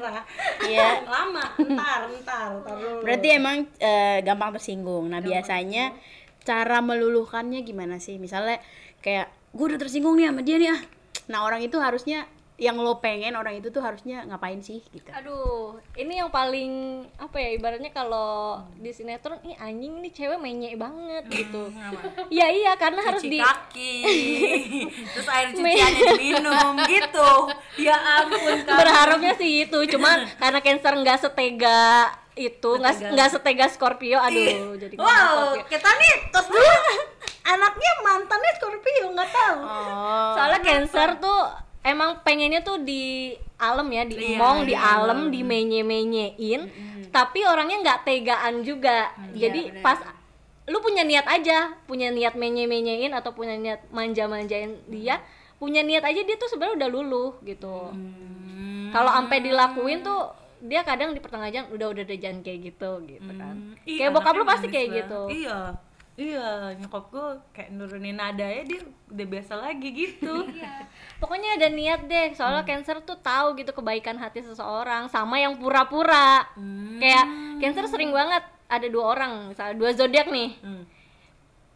Iya. 0.69 1.09
Lama, 1.09 1.57
ntar, 1.57 2.01
ntar, 2.21 2.49
ntar 2.61 2.75
dulu 2.77 3.01
Berarti 3.01 3.27
emang 3.33 3.65
eh, 3.81 4.21
gampang 4.21 4.53
tersinggung. 4.61 5.09
Nah, 5.09 5.25
biasanya 5.25 5.91
cara 6.45 6.85
meluluhkannya 6.85 7.65
gimana 7.65 7.97
sih? 7.97 8.21
Misalnya 8.21 8.61
kayak 9.01 9.33
gue 9.57 9.65
udah 9.73 9.79
tersinggung 9.81 10.13
nih 10.21 10.29
sama 10.29 10.41
dia 10.45 10.61
nih 10.61 10.69
ah. 10.69 10.81
Nah, 11.33 11.39
orang 11.45 11.65
itu 11.65 11.81
harusnya 11.81 12.29
yang 12.59 12.75
lo 12.75 12.99
pengen 12.99 13.33
orang 13.33 13.55
itu 13.55 13.67
tuh 13.67 13.79
harusnya 13.79 14.21
ngapain 14.23 14.59
sih 14.59 14.83
gitu. 14.85 15.07
aduh 15.09 15.79
ini 15.95 16.19
yang 16.19 16.27
paling 16.27 16.71
apa 17.15 17.35
ya 17.35 17.49
ibaratnya 17.51 17.87
kalau 17.89 18.59
di 18.75 18.91
sinetron 18.91 19.39
ih 19.41 19.55
anjing 19.55 19.97
nih 19.97 20.11
cewek 20.11 20.35
menyek 20.37 20.75
banget 20.75 21.23
gitu 21.29 21.71
ya 22.29 22.51
iya 22.51 22.75
karena 22.75 22.99
harus 23.01 23.19
Cuci 23.19 23.31
di 23.31 23.39
kaki 23.39 23.95
Terus 25.15 25.27
air 25.29 25.47
cuciannya 25.49 26.03
diminum 26.13 26.73
gitu 26.91 27.31
Ya 27.79 27.95
ampun 28.19 28.59
kan 28.61 28.75
berharapnya 28.75 29.33
sih 29.33 29.63
itu 29.63 29.79
cuman 29.89 30.27
karena 30.41 30.59
cancer 30.59 30.93
nggak 30.93 31.17
setega 31.17 32.11
itu 32.35 32.69
nggak 32.69 33.15
nggak 33.15 33.29
setega 33.29 33.65
Scorpio 33.67 34.19
aduh 34.19 34.75
jadi 34.75 34.95
ngomong 34.95 35.07
Wow, 35.07 35.35
Scorpio. 35.55 35.63
kita 35.69 35.89
nih 35.89 36.13
tos 36.29 36.47
dulu 36.47 36.75
Anaknya 37.41 37.91
mantannya 37.99 38.51
Scorpio, 38.55 39.05
nggak 39.09 39.29
tahu 39.29 39.59
Oh. 39.59 40.31
soalnya 40.35 40.59
cancer 40.61 41.09
tuh 41.17 41.43
emang 41.83 42.19
pengennya 42.23 42.61
tuh 42.61 42.81
di 42.83 43.35
alam 43.59 43.87
ya 43.91 44.03
di 44.03 44.35
emong 44.35 44.67
di 44.67 44.75
alam 44.75 45.31
di 45.31 45.41
menye 45.43 45.81
menyein 45.83 46.67
tapi 47.09 47.41
orangnya 47.43 47.81
nggak 47.81 47.99
tegaan 48.05 48.61
juga. 48.61 49.11
Jadi 49.33 49.81
pas 49.81 49.97
lu 50.69 50.77
punya 50.85 51.01
niat 51.01 51.25
aja 51.25 51.73
punya 51.89 52.13
niat 52.13 52.37
menye 52.37 52.69
menyein 52.69 53.09
atau 53.17 53.33
punya 53.33 53.57
niat 53.57 53.89
manja 53.89 54.29
manjain 54.29 54.77
dia 54.85 55.17
punya 55.57 55.81
niat 55.81 56.05
aja 56.05 56.21
dia 56.21 56.37
tuh 56.37 56.45
sebenarnya 56.45 56.85
udah 56.85 56.89
luluh 56.93 57.31
gitu. 57.41 57.89
Kalau 58.89 59.11
sampai 59.11 59.37
dilakuin 59.41 60.05
tuh 60.05 60.29
dia 60.59 60.83
kadang 60.83 61.15
di 61.15 61.23
pertengahan 61.23 61.71
udah 61.71 61.87
udah 61.89 62.03
deh 62.03 62.19
jangan 62.19 62.43
kayak 62.43 62.59
gitu 62.69 62.91
gitu 63.07 63.31
kan. 63.33 63.55
Ih, 63.87 63.97
kayak 63.97 64.11
bokap 64.13 64.35
lu 64.37 64.45
pasti 64.45 64.67
kayak 64.67 65.05
gitu. 65.05 65.21
Iya. 65.31 65.88
Iya, 66.19 66.75
nyokap 66.75 67.15
gue 67.15 67.27
kayak 67.55 67.69
nurunin 67.71 68.19
nada 68.19 68.43
ya 68.43 68.67
dia 68.67 68.83
udah 69.07 69.25
biasa 69.31 69.55
lagi 69.55 69.87
gitu. 69.95 70.43
pokoknya 71.23 71.55
ada 71.55 71.71
niat 71.71 72.11
deh 72.11 72.35
soalnya 72.35 72.67
cancer 72.67 72.99
tuh 73.07 73.15
tahu 73.23 73.55
gitu 73.55 73.71
kebaikan 73.71 74.19
hati 74.19 74.43
seseorang 74.43 75.07
sama 75.07 75.39
yang 75.39 75.55
pura-pura. 75.55 76.43
Kayak 76.99 77.25
cancer 77.63 77.87
sering 77.87 78.11
banget 78.11 78.43
ada 78.67 78.87
dua 78.91 79.15
orang 79.15 79.55
misalnya 79.55 79.79
dua 79.79 79.95
zodiak 79.95 80.27
nih. 80.27 80.59
Hmm. 80.59 80.83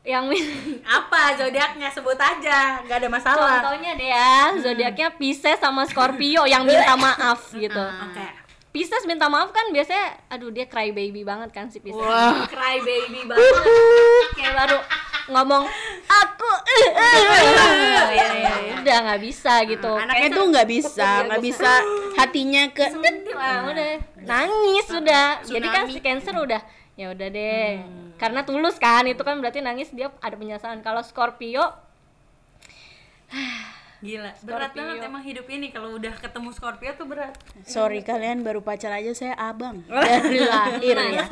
yang 0.03 0.27
Apa 0.99 1.39
zodiaknya? 1.39 1.87
Sebut 1.87 2.19
aja, 2.19 2.83
nggak 2.83 2.97
ada 2.99 3.07
masalah. 3.07 3.63
contohnya 3.63 3.95
deh 3.95 4.11
ya 4.11 4.51
zodiaknya 4.59 5.15
Pisces 5.15 5.63
sama 5.63 5.87
Scorpio 5.87 6.43
yang 6.43 6.67
minta 6.67 6.99
maaf 6.99 7.47
gitu. 7.55 7.79
Oke. 7.79 8.27
Pisces 8.75 9.07
minta 9.07 9.31
maaf 9.31 9.55
kan 9.55 9.71
biasanya 9.71 10.17
aduh 10.27 10.51
dia 10.51 10.67
cry 10.67 10.91
baby 10.91 11.23
banget 11.23 11.55
kan 11.55 11.71
si 11.71 11.79
Pisces. 11.79 12.03
Cry 12.51 12.83
baby 12.83 13.23
banget 13.23 13.53
ngomong 15.33 15.65
aku. 16.05 16.51
Eh, 16.63 16.87
eh, 16.93 17.17
eh." 17.17 17.43
ya, 18.13 18.25
ya, 18.29 18.53
ya. 18.53 18.53
udah 18.79 18.97
nggak 19.09 19.21
bisa 19.25 19.53
gitu. 19.65 19.93
Anaknya 19.97 20.29
tuh 20.29 20.45
nggak 20.53 20.67
bisa, 20.69 21.09
nggak 21.27 21.41
bisa. 21.41 21.73
hatinya 22.13 22.69
ke 22.69 22.85
Wah, 23.33 23.73
udah. 23.73 23.97
Nangis 24.21 24.85
sudah 24.85 25.41
jadi 25.41 25.67
kan 25.67 25.89
si 25.89 25.97
cancer 25.97 26.37
udah 26.37 26.61
ya 26.93 27.09
udah 27.09 27.27
deh. 27.33 27.81
Karena 28.21 28.45
tulus 28.45 28.77
kan 28.77 29.09
itu 29.09 29.19
kan 29.25 29.41
berarti 29.41 29.65
nangis 29.65 29.89
dia 29.89 30.13
ada 30.21 30.37
penyesalan 30.37 30.85
kalau 30.85 31.01
Scorpio 31.01 31.73
Gila, 34.03 34.35
berat 34.43 34.75
banget 34.75 34.99
emang 34.99 35.23
hidup 35.23 35.47
ini 35.47 35.71
kalau 35.71 35.95
udah 35.95 36.11
ketemu 36.13 36.51
Scorpio 36.51 36.91
tuh 36.93 37.07
berat. 37.07 37.31
Sorry 37.63 38.03
kalian 38.03 38.43
baru 38.43 38.59
pacar 38.59 38.91
aja 38.91 39.15
saya 39.15 39.31
abang 39.33 39.79
dari 39.87 40.43
lahir 40.43 40.97
ya. 41.15 41.23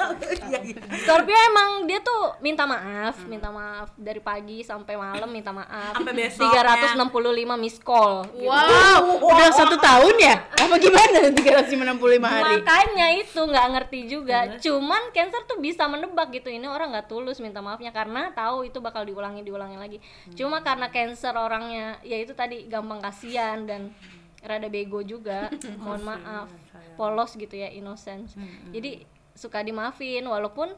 Scorpio 1.03 1.35
emang 1.35 1.83
dia 1.83 1.99
tuh 1.99 2.39
minta 2.39 2.63
maaf 2.63 3.27
minta 3.27 3.51
maaf 3.51 3.91
dari 3.93 4.23
pagi 4.23 4.63
sampai 4.63 4.95
malam 4.95 5.27
minta 5.27 5.51
maaf 5.51 5.99
Sampai 5.99 6.15
besoknya. 6.15 6.95
365 6.95 7.59
miss 7.59 7.75
call 7.77 8.23
gitu. 8.31 8.47
Wow, 8.47 9.19
udah 9.19 9.49
satu 9.51 9.75
tahun 9.75 10.15
ya? 10.15 10.35
Apa 10.55 10.79
gimana 10.79 11.27
365 11.35 11.75
hari? 12.23 12.55
makanya 12.55 13.07
itu 13.17 13.41
nggak 13.41 13.67
ngerti 13.73 13.99
juga 14.07 14.39
cuman 14.59 15.11
cancer 15.11 15.43
tuh 15.43 15.59
bisa 15.59 15.83
menebak 15.85 16.31
gitu 16.31 16.47
ini 16.47 16.65
orang 16.65 16.93
nggak 16.93 17.07
tulus 17.07 17.43
minta 17.43 17.59
maafnya 17.59 17.91
karena 17.91 18.31
tahu 18.31 18.63
itu 18.63 18.79
bakal 18.79 19.03
diulangi 19.03 19.41
diulangi 19.41 19.75
lagi 19.75 19.97
cuma 20.33 20.61
karena 20.61 20.87
cancer 20.87 21.33
orangnya 21.33 21.99
ya 22.01 22.15
itu 22.15 22.31
tadi 22.31 22.60
gampang 22.69 23.01
kasihan 23.01 23.63
dan 23.65 23.93
rada 24.41 24.67
bego 24.67 25.01
juga. 25.05 25.49
Mohon 25.81 26.01
maaf. 26.17 26.49
polos 26.99 27.33
gitu 27.39 27.55
ya 27.55 27.71
innocent 27.71 28.29
jadi 28.69 29.07
suka 29.33 29.63
dimaafin 29.63 30.21
walaupun 30.27 30.69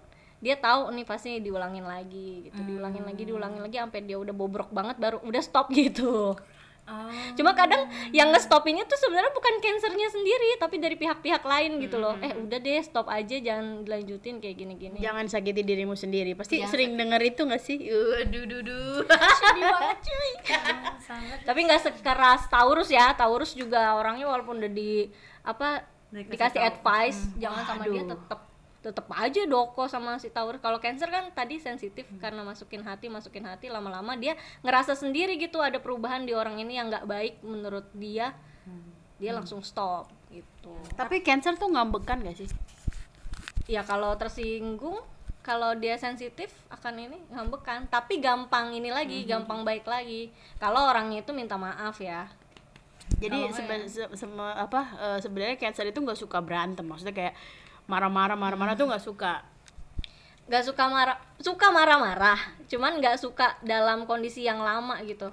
dia 0.43 0.59
tahu 0.59 0.91
nih 0.91 1.07
pasti 1.07 1.39
diulangin 1.39 1.83
lagi 1.87 2.47
gitu. 2.47 2.59
Diulangin 2.63 3.03
lagi 3.03 3.23
diulangin 3.23 3.61
lagi 3.63 3.79
sampai 3.79 4.03
dia 4.03 4.19
udah 4.19 4.35
bobrok 4.35 4.69
banget 4.75 4.99
baru 4.99 5.19
udah 5.23 5.41
stop 5.41 5.71
gitu 5.71 6.35
Oh. 6.83 7.07
Cuma 7.39 7.55
kadang 7.55 7.87
yang 8.11 8.27
nge-stopinnya 8.35 8.83
tuh 8.83 8.99
sebenarnya 8.99 9.31
bukan 9.31 9.55
cancernya 9.63 10.07
sendiri, 10.11 10.59
tapi 10.59 10.83
dari 10.83 10.99
pihak-pihak 10.99 11.39
lain 11.39 11.79
gitu 11.79 11.95
loh. 11.95 12.19
Eh 12.19 12.35
udah 12.35 12.59
deh 12.59 12.83
stop 12.83 13.07
aja, 13.07 13.39
jangan 13.39 13.87
dilanjutin 13.87 14.43
kayak 14.43 14.55
gini-gini. 14.59 14.99
Jangan 14.99 15.31
sakiti 15.31 15.63
dirimu 15.63 15.95
sendiri. 15.95 16.35
Pasti 16.35 16.59
sering 16.67 16.99
denger 16.99 17.21
itu 17.23 17.47
gak 17.47 17.63
sih? 17.63 17.79
Aduh, 17.87 18.43
duh, 18.43 18.61
duh. 18.61 18.99
Sedih 19.39 19.63
banget 19.63 19.97
cuy. 20.03 20.31
tapi 21.47 21.59
nggak 21.63 21.81
sekeras 21.87 22.51
Taurus 22.51 22.91
ya. 22.91 23.15
Taurus 23.15 23.55
juga 23.55 23.95
orangnya 23.95 24.27
walaupun 24.27 24.59
udah 24.59 24.71
di 24.71 25.07
apa 25.47 25.87
Dikasih 26.13 26.29
dikasih 26.29 26.61
tahu. 26.61 26.69
advice, 26.69 27.19
jangan 27.41 27.63
sama 27.65 27.83
dia 27.89 28.03
tetep 28.05 28.39
tetep 28.83 29.07
aja 29.09 29.47
doko 29.47 29.87
sama 29.87 30.19
si 30.19 30.27
Taurus. 30.27 30.59
Kalau 30.59 30.77
Cancer 30.77 31.07
kan 31.07 31.31
tadi 31.31 31.57
sensitif 31.57 32.03
karena 32.19 32.43
masukin 32.43 32.83
hati, 32.83 33.07
masukin 33.07 33.47
hati 33.47 33.71
lama-lama 33.71 34.13
dia 34.13 34.35
ngerasa 34.59 34.93
sendiri 34.93 35.39
gitu 35.39 35.57
ada 35.57 35.79
perubahan 35.79 36.27
di 36.27 36.35
orang 36.35 36.59
ini 36.59 36.75
yang 36.75 36.91
nggak 36.91 37.07
baik 37.07 37.39
menurut 37.41 37.87
dia. 37.95 38.35
Dia 39.15 39.31
langsung 39.31 39.63
stop 39.63 40.11
gitu. 40.27 40.75
Tapi 40.93 41.23
cancer 41.23 41.55
tuh 41.55 41.71
ngambekan 41.71 42.19
gak 42.21 42.35
sih? 42.35 42.49
ya 43.63 43.79
kalau 43.79 44.11
tersinggung 44.13 44.99
kalau 45.39 45.71
dia 45.71 45.95
sensitif 45.95 46.51
akan 46.67 46.99
ini 46.99 47.15
ngambekan 47.31 47.87
tapi 47.87 48.19
gampang 48.19 48.75
ini 48.75 48.91
lagi 48.91 49.23
gampang 49.23 49.63
baik 49.63 49.87
lagi 49.87 50.27
kalau 50.59 50.83
orangnya 50.83 51.23
itu 51.23 51.31
minta 51.31 51.55
maaf 51.55 51.95
ya 51.95 52.27
Jadi 53.19 53.39
sebe- 53.55 53.87
se- 53.87 54.11
seme- 54.17 54.57
apa 54.57 54.81
eh, 54.99 55.19
sebenarnya 55.19 55.55
cancer 55.55 55.85
itu 55.85 55.95
nggak 55.95 56.15
suka 56.17 56.39
berantem. 56.39 56.83
Maksudnya 56.83 57.11
kayak 57.13 57.35
marah-marah 57.93 58.33
marah-marah 58.33 58.73
tuh 58.73 58.89
nggak 58.89 59.05
suka. 59.05 59.33
nggak 60.43 60.63
suka 60.67 60.83
marah 60.91 61.17
suka 61.39 61.71
marah-marah 61.71 62.39
cuman 62.67 62.99
nggak 62.99 63.15
suka 63.15 63.55
dalam 63.63 64.03
kondisi 64.03 64.43
yang 64.43 64.59
lama 64.59 64.99
gitu. 65.05 65.31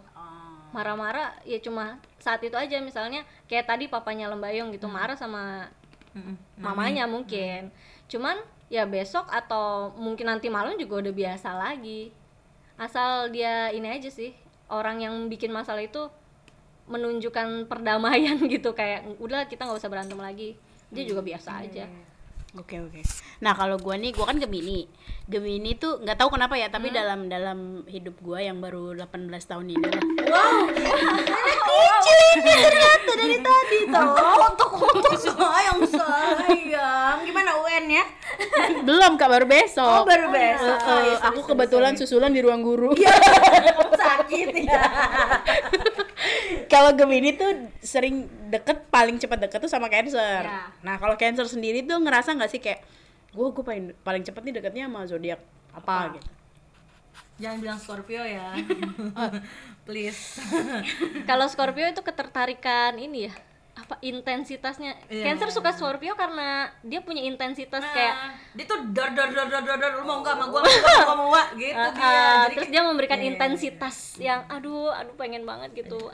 Marah-marah 0.70 1.34
ya 1.42 1.58
cuma 1.58 1.98
saat 2.22 2.38
itu 2.46 2.54
aja 2.54 2.78
misalnya 2.78 3.26
kayak 3.50 3.66
tadi 3.66 3.90
papanya 3.90 4.30
Lembayung 4.30 4.70
gitu 4.70 4.86
marah 4.86 5.18
sama 5.18 5.66
mamanya 6.54 7.10
mungkin. 7.10 7.74
Cuman 8.06 8.38
ya 8.70 8.86
besok 8.86 9.26
atau 9.34 9.90
mungkin 9.98 10.30
nanti 10.30 10.46
malam 10.46 10.78
juga 10.78 11.02
udah 11.02 11.14
biasa 11.14 11.58
lagi. 11.58 12.14
Asal 12.78 13.34
dia 13.34 13.74
ini 13.74 13.90
aja 13.90 14.08
sih 14.14 14.30
orang 14.70 15.02
yang 15.02 15.14
bikin 15.26 15.50
masalah 15.50 15.82
itu 15.82 16.06
menunjukkan 16.86 17.66
perdamaian 17.66 18.38
gitu 18.54 18.78
kayak 18.78 19.10
udah 19.18 19.50
kita 19.50 19.66
nggak 19.66 19.80
usah 19.82 19.90
berantem 19.90 20.22
lagi. 20.22 20.54
Dia 20.94 21.02
juga 21.02 21.22
biasa 21.22 21.66
aja 21.66 21.90
Oke 22.58 22.82
oke. 22.82 22.98
Nah 23.46 23.54
kalau 23.54 23.78
gua 23.78 23.94
nih, 23.94 24.10
gua 24.10 24.26
kan 24.26 24.42
Gemini. 24.42 24.90
Gemini 25.30 25.78
tuh 25.78 26.02
nggak 26.02 26.18
tahu 26.18 26.34
kenapa 26.34 26.58
ya, 26.58 26.66
tapi 26.66 26.90
dalam 26.90 27.30
dalam 27.30 27.86
hidup 27.86 28.18
gua 28.18 28.42
yang 28.42 28.58
baru 28.58 28.98
18 28.98 29.30
tahun 29.46 29.66
ini 29.70 29.86
lah. 29.86 30.02
dari 33.10 33.36
tadi 33.38 33.78
toh 33.86 34.06
untuk 34.46 34.70
untuk 34.80 35.14
sayang 35.16 35.80
sayang 35.84 37.16
gimana 37.22 37.50
UN 37.58 37.84
ya 37.90 38.04
Belum 38.80 39.14
kak, 39.14 39.28
baru 39.28 39.44
besok. 39.44 39.84
oh 39.84 40.04
baru 40.04 40.30
besok 40.30 40.72
Eh, 40.72 40.86
Oh, 40.86 40.96
eh, 40.96 41.04
iya, 41.04 41.16
sorry, 41.18 41.28
aku 41.28 41.40
kebetulan 41.44 41.92
susulan 41.94 42.30
di 42.30 42.40
ruang 42.40 42.62
guru. 42.62 42.94
sakit 44.00 44.48
ya 44.64 44.82
kalau 46.72 46.94
Gemini 46.94 47.34
tuh 47.34 47.50
sering 47.80 48.24
deket 48.48 48.86
paling 48.88 49.18
cepat 49.18 49.42
deket 49.42 49.58
tuh 49.58 49.68
sama 49.68 49.86
Cancer. 49.86 50.40
Ya. 50.40 50.70
Nah 50.80 50.96
kalau 50.96 51.14
Cancer 51.14 51.44
sendiri 51.44 51.82
tuh 51.82 51.98
ngerasa 51.98 52.32
nggak 52.32 52.48
sih 52.48 52.60
kayak 52.60 52.80
gue 53.30 53.46
gue 53.48 53.62
paling 53.62 53.84
paling 54.00 54.22
cepet 54.22 54.42
nih 54.42 54.54
deketnya 54.56 54.84
sama 54.86 55.00
zodiak 55.04 55.40
apa, 55.70 56.14
gitu. 56.14 56.26
Jangan 57.40 57.58
bilang 57.58 57.78
Scorpio 57.80 58.22
ya. 58.22 58.52
Please. 59.88 60.38
Kalau 61.28 61.48
Scorpio 61.48 61.88
itu 61.88 62.04
ketertarikan 62.04 62.94
ini 63.00 63.26
ya 63.26 63.34
apa 63.80 63.96
intensitasnya. 64.04 64.92
Iya. 65.08 65.24
Cancer 65.32 65.48
suka 65.50 65.72
Scorpio 65.72 66.12
karena 66.12 66.68
dia 66.84 67.00
punya 67.00 67.24
intensitas 67.24 67.80
kayak 67.80 68.14
Nah, 68.14 68.32
dia 68.52 68.64
tuh 68.68 68.78
dor 68.92 69.10
dor 69.16 69.28
dor 69.32 69.48
dor 69.48 69.62
dor 69.64 69.78
dor 69.80 69.92
lu 69.98 70.04
mau 70.04 70.20
nggak 70.20 70.36
sama 70.36 70.44
gua 70.52 70.60
mau 70.60 70.68
nggak 70.68 71.06
mau 71.08 71.16
mau 71.16 71.28
nggak 71.32 71.48
gitu 71.56 71.80
uh, 71.80 71.90
dia. 71.96 72.04
Uh, 72.04 72.12
Jadi 72.12 72.54
terus 72.54 72.68
kayak- 72.68 72.72
dia 72.76 72.82
memberikan 72.84 73.18
iya, 73.18 73.28
intensitas 73.32 73.96
yang 74.20 74.40
aduh 74.52 74.92
aduh 74.92 75.14
pengen 75.16 75.48
banget 75.48 75.70
gitu. 75.72 76.12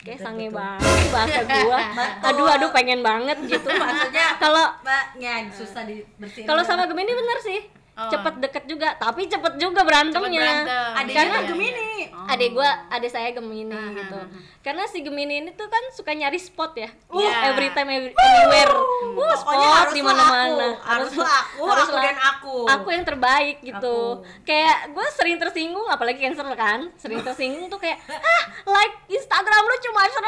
Kayak 0.00 0.20
sange 0.24 0.48
banget 0.48 1.04
bahasa 1.12 1.40
gua. 1.44 1.78
Aduh 2.32 2.48
aduh 2.48 2.70
pengen 2.72 3.04
banget 3.04 3.36
gitu. 3.44 3.68
Maksudnya 3.68 4.40
kalau 4.40 4.72
mbaknya 4.80 5.44
susah 5.52 5.84
dibersihin 5.84 6.48
kalau 6.48 6.64
sama 6.64 6.88
Gemini 6.88 7.12
bener 7.12 7.38
sih 7.44 7.79
cepet 7.92 8.34
deket 8.38 8.64
juga 8.64 8.88
tapi 8.94 9.26
cepet 9.26 9.54
juga 9.56 9.80
berantemnya. 9.82 10.40
Berantem. 10.40 10.90
adiknya 10.96 11.16
karena 11.20 11.38
Gemini. 11.44 11.88
Adik 12.22 12.48
gua 12.52 12.70
adik 12.88 13.08
saya 13.08 13.30
Gemini 13.30 13.74
gitu. 13.92 14.18
karena 14.60 14.84
si 14.84 15.00
Gemini 15.00 15.40
ini 15.40 15.50
tuh 15.50 15.66
kan 15.66 15.80
suka 15.90 16.12
nyari 16.12 16.36
spot 16.36 16.76
ya. 16.76 16.88
Uh, 17.06 17.16
Iya. 17.18 17.50
every 17.50 17.68
time 17.70 17.88
every, 17.88 18.12
anywhere. 18.12 18.70
Uh, 18.70 19.16
Pokoknya 19.34 19.38
spot 19.66 19.78
harus 19.80 19.92
di 19.92 20.00
lah 20.00 20.08
mana-mana. 20.10 20.68
Aku, 20.70 20.84
harus 20.84 21.10
aku, 21.10 21.62
aku 21.64 21.66
lah. 21.90 22.02
dan 22.02 22.16
aku. 22.18 22.56
aku 22.68 22.88
yang 22.90 23.04
terbaik 23.04 23.56
gitu. 23.60 23.96
Aku. 24.16 24.44
kayak 24.44 24.90
gue 24.90 25.06
sering 25.10 25.36
tersinggung 25.36 25.88
apalagi 25.88 26.20
cancer 26.20 26.44
kan. 26.52 26.92
Sering 26.94 27.20
tersinggung 27.20 27.66
tuh 27.66 27.78
kayak 27.78 27.98
ah 28.06 28.42
like 28.68 28.94
Instagram 29.08 29.62
lu 29.62 29.76
cuma 29.82 30.00
100 30.04 30.20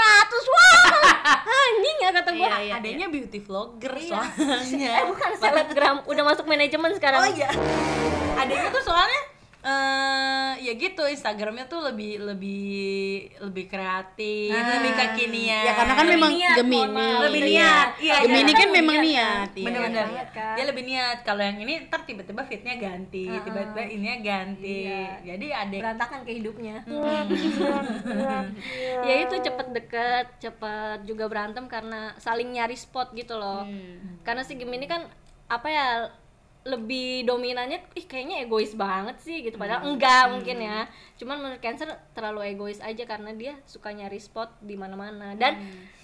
wah! 0.48 0.80
Anjing 1.44 1.96
ya 1.98 2.10
kata 2.12 2.30
gue 2.30 2.40
Iya, 2.42 2.56
iya. 2.58 2.74
adanya 2.78 3.06
beauty 3.06 3.38
vlogger 3.38 3.92
soalnya. 3.94 4.90
Eh 4.96 5.04
bukan 5.06 5.30
selebgram. 5.36 5.96
Udah 6.04 6.24
masuk 6.24 6.44
manajemen 6.46 6.90
sekarang. 6.92 7.20
Oh 7.20 7.28
iya 7.28 7.51
adanya 8.34 8.68
tuh 8.68 8.82
soalnya 8.82 9.20
eh 9.62 10.52
ya 10.58 10.72
gitu 10.74 11.04
Instagramnya 11.04 11.64
tuh 11.64 11.80
lebih 11.84 12.20
lebih 12.20 12.76
lebih 13.40 13.64
kreatif 13.64 14.50
lebih 14.50 14.92
kekinian 14.92 15.62
Ya 15.62 15.72
karena 15.72 15.92
kan 15.92 16.04
Lebih 16.04 16.16
memang 16.18 16.32
niat, 16.34 16.56
Gemini. 16.58 16.90
maaf. 16.90 17.20
lebih 17.22 17.40
Iya. 17.40 17.48
niat 17.62 17.88
iya 17.96 18.14
Gemini 18.18 18.44
iya. 18.44 18.56
kan 18.56 18.68
memang 18.72 18.96
niat, 18.96 19.06
niat. 19.06 19.48
iya. 19.52 19.62
bener-bener 19.62 20.04
Niat 20.08 20.28
kan. 20.32 20.52
dia 20.52 20.64
lebih 20.66 20.82
niat 20.84 21.16
kalau 21.22 21.40
yang 21.40 21.56
ini 21.60 21.72
ntar 21.86 22.00
tiba-tiba 22.02 22.42
fitnya 22.42 22.74
ganti 22.74 23.24
tiba-tiba 23.30 23.80
ininya 23.86 24.16
ganti 24.20 24.76
Iya. 24.82 25.06
jadi 25.30 25.46
adek 25.62 25.78
berantakan 25.80 26.20
kehidupnya 26.24 26.76
ya 29.04 29.14
itu 29.20 29.34
cepet 29.38 29.66
deket 29.72 30.26
cepet 30.40 30.98
juga 31.04 31.24
berantem 31.26 31.64
karena 31.66 32.12
saling 32.16 32.50
nyari 32.50 32.74
spot 32.74 33.12
gitu 33.12 33.34
loh 33.34 33.64
karena 34.20 34.42
si 34.42 34.54
Gemini 34.54 34.84
kan 34.84 35.06
apa 35.46 35.68
ya 35.68 35.86
lebih 36.62 37.26
dominannya 37.26 37.82
ih 37.92 38.06
kayaknya 38.06 38.42
egois 38.42 38.72
banget 38.72 39.18
sih 39.18 39.42
gitu. 39.42 39.58
Padahal 39.58 39.82
enggak 39.84 40.30
mungkin 40.30 40.56
ya. 40.58 40.86
Cuman 41.16 41.38
menurut 41.38 41.58
Cancer 41.58 41.86
terlalu 42.12 42.50
egois 42.50 42.78
aja 42.78 43.02
karena 43.02 43.30
dia 43.32 43.58
suka 43.64 43.90
nyari 43.90 44.16
spot 44.16 44.62
di 44.62 44.74
mana-mana. 44.74 45.34
Dan 45.34 45.58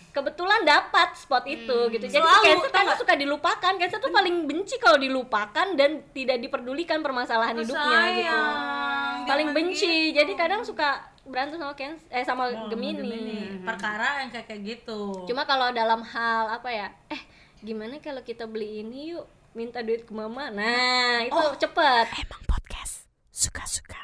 kebetulan 0.09 0.67
dapat 0.67 1.15
spot 1.15 1.47
itu 1.47 1.79
gitu. 1.95 2.05
Jadi 2.05 2.19
Selalu, 2.19 2.43
Cancer 2.43 2.71
nggak? 2.75 2.99
suka 2.99 3.15
dilupakan. 3.15 3.73
Cancer 3.79 3.99
tuh 3.99 4.11
paling 4.11 4.51
benci 4.51 4.75
kalau 4.77 4.99
dilupakan 4.99 5.67
dan 5.79 6.03
tidak 6.11 6.43
diperdulikan 6.43 6.99
permasalahan 7.01 7.55
hidupnya 7.55 8.01
gitu. 8.11 8.27
Sayang, 8.27 9.19
paling 9.27 9.49
jangan 9.51 9.59
benci. 9.63 9.87
gitu. 10.11 10.17
jadi 10.19 10.33
kadang 10.35 10.63
suka 10.67 10.89
berantem 11.29 11.61
sama 11.61 11.77
Ken 11.77 11.93
eh 12.09 12.25
sama 12.25 12.49
Oh, 12.49 12.67
Gemini. 12.67 12.99
Gemini. 12.99 13.41
perkara 13.63 14.25
yang 14.25 14.33
kayak 14.33 14.59
gitu. 14.65 15.23
Cuma 15.29 15.45
kalau 15.45 15.71
dalam 15.71 16.01
hal 16.03 16.51
apa 16.51 16.73
ya 16.73 16.89
eh 17.07 17.23
gimana 17.61 18.01
kalau 18.01 18.25
kita 18.25 18.49
beli 18.49 18.81
ini 18.81 19.13
yuk 19.13 19.29
minta 19.59 19.83
duit 19.83 20.07
ke 20.07 20.15
mama 20.15 20.55
nah 20.55 21.27
itu 21.27 21.35
oh. 21.35 21.51
cepet 21.59 22.07
emang 22.15 22.43
podcast 22.47 23.11
suka-suka 23.35 23.99